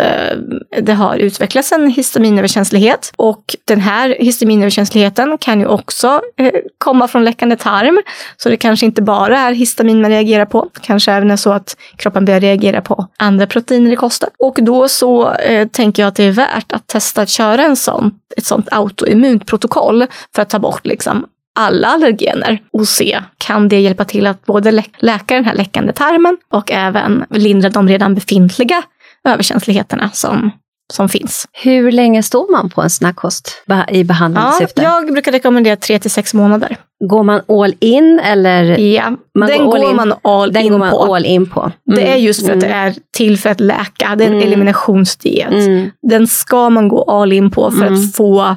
[0.80, 7.24] det har utvecklats en histaminöverkänslighet och den här histaminöverkänsligheten kan ju också eh, komma från
[7.24, 8.02] läckande tarm.
[8.36, 10.68] Så det kanske inte bara är histamin man reagerar på.
[10.82, 14.30] Kanske även är så att kroppen börjar reagera på andra proteiner i kosten.
[14.38, 17.76] Och då så eh, tänker jag att det är värt att testa att köra en
[17.76, 23.68] sån, ett sånt autoimmunt protokoll för att ta bort liksom alla allergener och se kan
[23.68, 27.88] det hjälpa till att både lä läka den här läckande tarmen och även lindra de
[27.88, 28.82] redan befintliga
[29.24, 30.50] överkänsligheterna som
[30.92, 31.46] som finns.
[31.52, 34.82] Hur länge står man på en sån här kost i behandlingssyfte?
[34.82, 36.76] Ja, jag brukar rekommendera tre till sex månader.
[37.08, 38.78] Går man all in eller?
[38.78, 41.14] Ja, man den går, går man all den in går man på.
[41.14, 41.60] All in på.
[41.60, 41.72] Mm.
[41.84, 42.68] Det är just för att mm.
[42.68, 44.14] det är till för att läka.
[44.16, 44.46] Det är en mm.
[44.46, 45.52] eliminationsdiet.
[45.52, 45.90] Mm.
[46.02, 48.08] Den ska man gå all in på för att mm.
[48.08, 48.56] få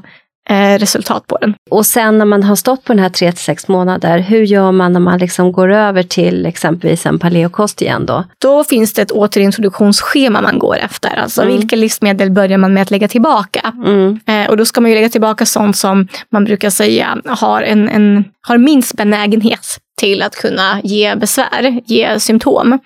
[0.52, 1.54] Eh, resultat på den.
[1.70, 4.72] Och sen när man har stått på den här 3 till 6 månader, hur gör
[4.72, 8.24] man när man liksom går över till exempelvis en paleokost igen då?
[8.42, 11.10] Då finns det ett återintroduktionsschema man går efter.
[11.16, 11.54] Alltså mm.
[11.54, 13.74] vilka livsmedel börjar man med att lägga tillbaka?
[13.86, 14.20] Mm.
[14.26, 17.90] Eh, och då ska man ju lägga tillbaka sånt som man brukar säga har, en,
[17.90, 22.80] en, har minst benägenhet till att kunna ge besvär, ge symptom.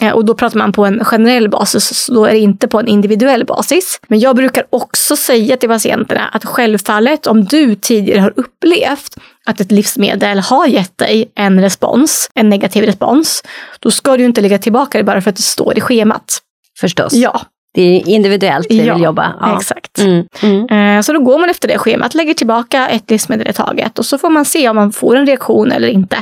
[0.00, 2.88] Eh, och då pratar man på en generell basis, då är det inte på en
[2.88, 4.00] individuell basis.
[4.08, 9.60] Men jag brukar också säga till patienterna att självfallet om du tidigare har upplevt att
[9.60, 13.42] ett livsmedel har gett dig en respons, en negativ respons,
[13.80, 16.38] då ska du inte lägga tillbaka det bara för att det står i schemat.
[16.80, 17.12] Förstås.
[17.12, 17.40] Ja.
[17.74, 19.34] Det är individuellt vi ja, vill jobba.
[19.40, 19.98] Ja, exakt.
[19.98, 20.96] Mm, mm.
[20.98, 24.06] Eh, så då går man efter det schemat, lägger tillbaka ett livsmedel i taget och
[24.06, 26.16] så får man se om man får en reaktion eller inte.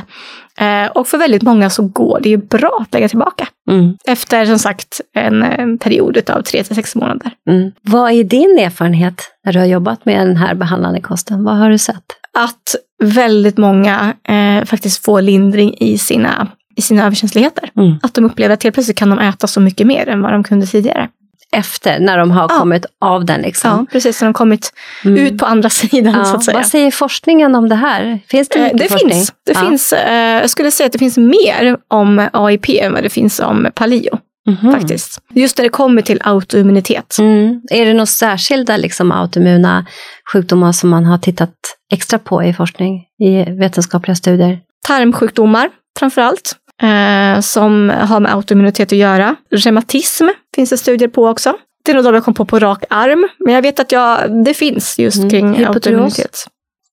[0.59, 3.47] Eh, och för väldigt många så går det ju bra att lägga tillbaka.
[3.69, 3.97] Mm.
[4.05, 7.31] Efter som sagt en, en period av tre till sex månader.
[7.49, 7.71] Mm.
[7.81, 11.43] Vad är din erfarenhet när du har jobbat med den här behandlande kosten?
[11.43, 12.03] Vad har du sett?
[12.33, 17.69] Att väldigt många eh, faktiskt får lindring i sina, i sina överkänsligheter.
[17.77, 17.99] Mm.
[18.03, 20.43] Att de upplever att helt plötsligt kan de äta så mycket mer än vad de
[20.43, 21.09] kunde tidigare
[21.51, 22.59] efter, när de har ja.
[22.59, 23.41] kommit av den.
[23.41, 23.69] Liksom.
[23.69, 24.21] Ja, precis.
[24.21, 24.73] När de kommit
[25.05, 25.17] mm.
[25.17, 26.13] ut på andra sidan.
[26.13, 26.25] Ja.
[26.25, 26.57] så att säga.
[26.57, 28.19] Vad säger forskningen om det här?
[28.27, 29.13] Finns det mycket det forskning?
[29.13, 29.33] Finns.
[29.45, 29.59] Det ja.
[29.59, 33.39] finns, eh, jag skulle säga att det finns mer om AIP än vad det finns
[33.39, 34.17] om paleo.
[34.47, 34.73] Mm.
[34.73, 35.21] Faktiskt.
[35.33, 37.17] Just när det kommer till autoimmunitet.
[37.19, 37.61] Mm.
[37.71, 39.85] Är det några särskilda liksom, autoimmuna
[40.33, 41.53] sjukdomar som man har tittat
[41.93, 44.59] extra på i forskning, i vetenskapliga studier?
[44.87, 45.69] Tarmsjukdomar
[45.99, 49.35] framför allt eh, som har med autoimmunitet att göra.
[49.51, 51.53] Reumatism finns det studier på också.
[51.87, 54.99] inte något jag kom på på rak arm, men jag vet att jag, det finns
[54.99, 55.29] just Mm.
[55.29, 56.45] kring autoimmunitet.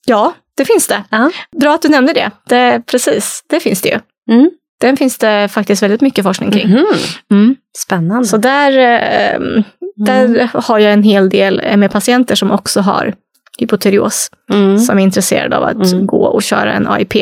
[0.07, 1.05] Ja, det finns det.
[1.11, 1.31] Ja.
[1.61, 2.31] Bra att du nämnde det.
[2.49, 2.83] det.
[2.87, 3.99] Precis, det finns det ju.
[4.35, 4.51] Mm.
[4.81, 6.69] Den finns det faktiskt väldigt mycket forskning kring.
[6.69, 6.87] Mhm.
[7.31, 7.57] Mm.
[7.79, 8.25] Spännande.
[8.29, 9.63] Så där, eh,
[9.97, 10.49] där Mm.
[10.55, 13.15] har jag en hel del med patienter som också har
[13.59, 14.79] hypotyreos, Mm.
[14.79, 16.07] som är intresserade av att Mm.
[16.07, 17.15] gå och köra en AIP.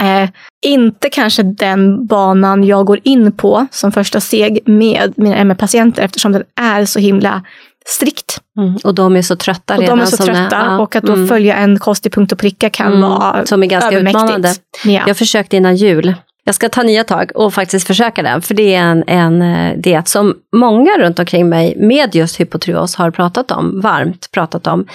[0.00, 0.28] Eh,
[0.66, 6.32] inte kanske den banan jag går in på som första steg med mina ME-patienter eftersom
[6.32, 7.42] den är så himla
[7.86, 8.40] strikt.
[8.58, 8.76] Mm.
[8.84, 9.98] Och de är så trötta Och redan.
[9.98, 10.78] de är så trötta ja.
[10.78, 11.28] och att då Mm.
[11.28, 13.00] följa en kost i punkt och pricka kan Mm.
[13.00, 14.48] vara Som är ganska utmanande.
[14.84, 15.02] Ja.
[15.06, 16.14] Jag försökte innan jul.
[16.44, 18.40] Jag ska ta nya tag och faktiskt försöka det.
[18.40, 22.94] För det är en, en eh, diet som många runt omkring mig med just hypotyreos
[22.96, 24.86] har pratat om, varmt pratat om.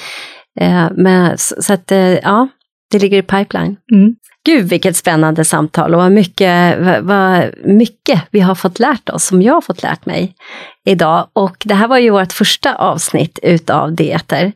[0.59, 0.87] Eh,
[1.37, 2.47] så så att, eh, ja,
[2.91, 3.75] det ligger i pipeline.
[3.91, 4.15] Mm.
[4.45, 9.41] Gud vilket spännande samtal och vad mycket, vad, mycket vi har fått lärt oss, som
[9.41, 10.35] jag har fått lärt mig
[10.85, 11.27] idag.
[11.33, 14.51] Och det här var ju vårt första avsnitt utav dieter.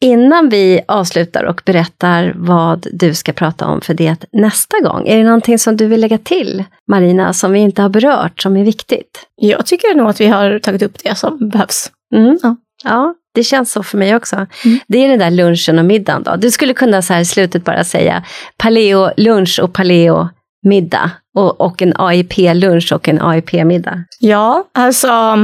[0.00, 5.16] Innan vi avslutar och berättar vad du ska prata om för diet nästa gång, är
[5.16, 8.64] det någonting som du vill lägga till, Marina, som vi inte har berört, som är
[8.64, 9.26] viktigt?
[9.36, 11.90] Jag tycker nog att vi har tagit upp det som behövs.
[12.14, 12.38] Mm.
[12.42, 12.56] Ja.
[12.84, 14.36] Ja, det känns så för mig också.
[14.36, 14.78] Mm.
[14.88, 16.36] Det är den där lunchen och middagen då.
[16.36, 18.24] Du skulle kunna så här i slutet bara säga
[18.56, 20.28] paleo lunch och paleo
[20.62, 24.04] middag och, och en AIP lunch och en AIP middag.
[24.20, 25.36] Ja, alltså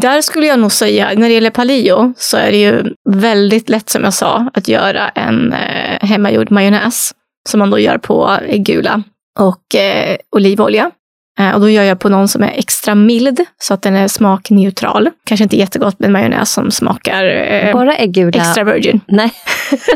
[0.00, 3.90] där skulle jag nog säga, när det gäller paleo så är det ju väldigt lätt
[3.90, 7.12] som jag sa att göra en eh, hemmagjord majonnäs
[7.48, 9.02] som man då gör på äggula
[9.38, 10.90] och eh, olivolja.
[11.38, 14.08] Eh, och då gör jag på någon som är extra mild så att den är
[14.08, 15.10] smakneutral.
[15.26, 18.30] Kanske inte jättegott med majonnäs som smakar eh, Bara äggula.
[18.40, 19.00] extra virgin.
[19.08, 19.32] Nej.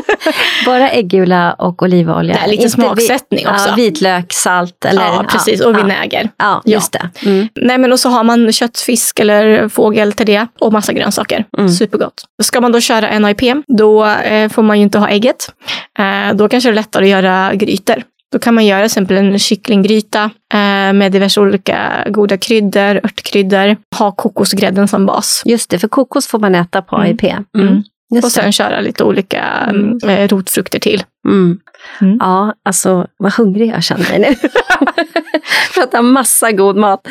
[0.65, 2.33] bara äggula och olivolja.
[2.33, 3.69] Det är lite Inte smaksättning vi- också.
[3.69, 5.01] Ja, vitlök, salt eller...
[5.01, 5.61] ja, precis.
[5.61, 6.29] Och ja, vinäger.
[6.37, 6.71] Ja, Ja.
[6.73, 7.09] just det.
[7.25, 7.47] Mm.
[7.55, 11.45] Nej, men och så har man kött, fisk eller fågel till det och massa grönsaker.
[11.57, 11.69] Mm.
[11.69, 12.23] Supergott.
[12.43, 15.51] Ska man då köra en AIP, då eh, får man ju inte ha ägget.
[15.99, 18.03] Eh, då kanske det är lättare att göra grytor.
[18.31, 20.23] Då kan man göra till exempel en kycklinggryta
[20.53, 23.77] eh, med diverse olika goda kryddor, örtkryddor.
[23.97, 25.41] Ha kokosgrädden som bas.
[25.45, 27.07] Just det, för kokos får man äta på Mm.
[27.07, 27.23] AIP.
[27.23, 27.67] Mm.
[27.67, 27.83] Mm.
[28.23, 29.97] Och sen köra lite olika Mm.
[30.03, 30.27] mm.
[30.27, 31.03] rotfrukter till.
[31.27, 31.59] Mm.
[32.01, 32.17] Mm.
[32.19, 34.35] Ja, alltså vad hungrig jag känner mig nu.
[35.73, 37.07] Pratar massa god mat.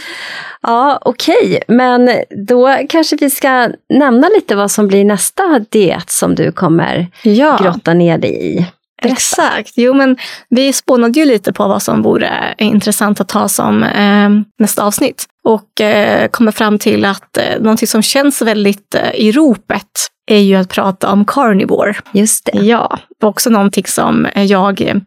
[0.63, 2.11] Ja, okej, men
[2.49, 7.59] då kanske vi ska nämna lite vad som blir nästa diet som du kommer Ja.
[7.63, 8.67] grotta ner dig i.
[9.03, 9.15] Berätta.
[9.15, 9.73] Exakt.
[9.77, 10.17] Jo, men
[10.49, 15.27] vi spånade ju lite på vad som vore intressant att ta som eh, nästa avsnitt.
[15.45, 20.39] Och eh, kommer fram till att eh, någonting som känns väldigt eh, i ropet är
[20.39, 21.95] ju att prata om carnivore.
[22.13, 22.59] Just det.
[22.59, 24.99] Ja, också någonting som jag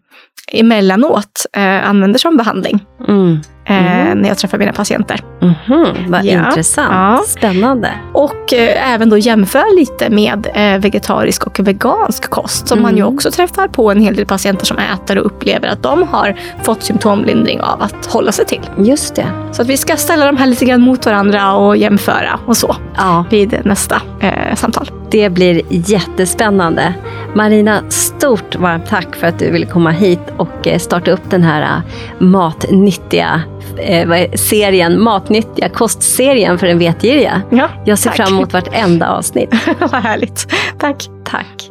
[0.54, 3.40] emellanåt eh, använder som behandling Mm.
[3.66, 4.18] eh, Mm.
[4.18, 5.20] när jag träffar mina patienter.
[5.42, 6.48] Mhm, vad Ja.
[6.48, 6.92] intressant.
[6.92, 7.22] Ja.
[7.28, 7.92] Spännande.
[8.14, 13.02] Och eh, även då jämföra lite med eh, vegetarisk och vegansk kost som man ju
[13.02, 13.14] Mm.
[13.16, 16.84] också träffar på en hel del patienter som äter och upplever att de har fått
[16.84, 18.62] symptomlindring av att hålla sig till.
[18.78, 19.28] Just det.
[19.52, 22.76] Så att vi ska ställa de här lite grann mot varandra och jämföra och så
[22.98, 24.90] Ja, vid nästa eh, samtal.
[25.12, 26.94] det blir jättespännande.
[27.36, 31.44] Marina, stort varmt tack för att du ville komma hit och eh, starta upp den
[31.44, 31.82] här eh,
[32.24, 33.42] matnyttiga
[33.78, 37.42] eh, serien, matnyttiga kostserien för den vetgiriga.
[37.50, 38.18] Ja, Jag ser tack.
[38.18, 39.54] fram emot vartenda avsnitt.
[39.80, 40.48] Vad härligt.
[40.80, 41.08] Tack.
[41.26, 41.68] Tack.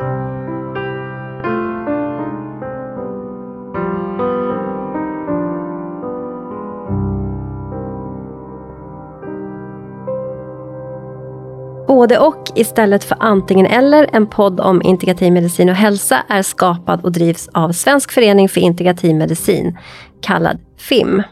[11.91, 17.05] Både och istället för antingen eller, en podd om integrativ medicin och hälsa är skapad
[17.05, 19.79] och drivs av Svensk förening för integrativ medicin,
[20.23, 21.23] kallad FIM.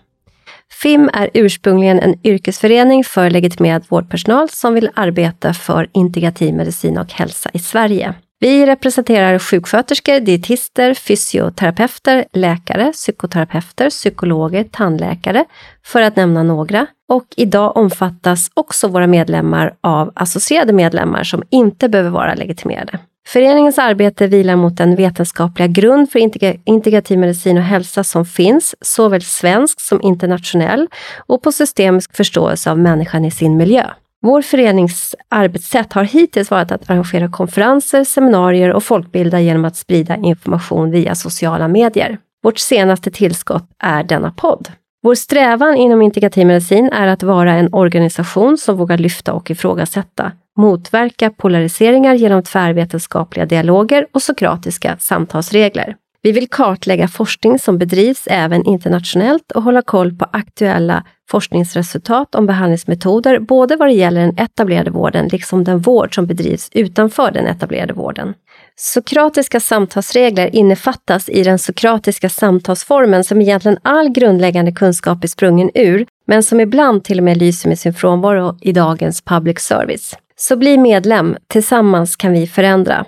[0.83, 7.13] FIM är ursprungligen en yrkesförening för legitimerad vårdpersonal som vill arbeta för integrativ medicin och
[7.13, 8.15] hälsa i Sverige.
[8.41, 15.45] Vi representerar sjuksköterskor, dietister, fysioterapeuter, läkare, psykoterapeuter, psykologer, tandläkare,
[15.85, 16.87] för att nämna några.
[17.09, 22.99] Och idag omfattas också våra medlemmar av associerade medlemmar som inte behöver vara legitimerade.
[23.29, 26.19] Föreningens arbete vilar mot den vetenskapliga grund för
[26.65, 30.89] integrativ medicin och hälsa som finns, såväl svensk som internationell,
[31.27, 33.85] och på systemisk förståelse av människan i sin miljö.
[34.23, 40.17] Vår förenings arbetssätt har hittills varit att arrangera konferenser, seminarier och folkbilda genom att sprida
[40.17, 42.19] information via sociala medier.
[42.43, 44.69] Vårt senaste tillskott är denna podd.
[45.03, 50.33] Vår strävan inom integrativ medicin är att vara en organisation som vågar lyfta och ifrågasätta,
[50.57, 55.97] motverka polariseringar genom tvärvetenskapliga dialoger och sokratiska samtalsregler.
[56.23, 62.47] Vi vill kartlägga forskning som bedrivs även internationellt och hålla koll på aktuella forskningsresultat om
[62.47, 67.47] behandlingsmetoder, både vad det gäller den etablerade vården liksom den vård som bedrivs utanför den
[67.47, 68.35] etablerade vården.
[68.77, 76.07] Sokratiska samtalsregler innefattas i den sokratiska samtalsformen som egentligen all grundläggande kunskap är sprungen ur,
[76.27, 80.17] men som ibland till och med lyser med sin frånvaro i dagens public service.
[80.37, 83.05] Så bli medlem, tillsammans kan vi förändra.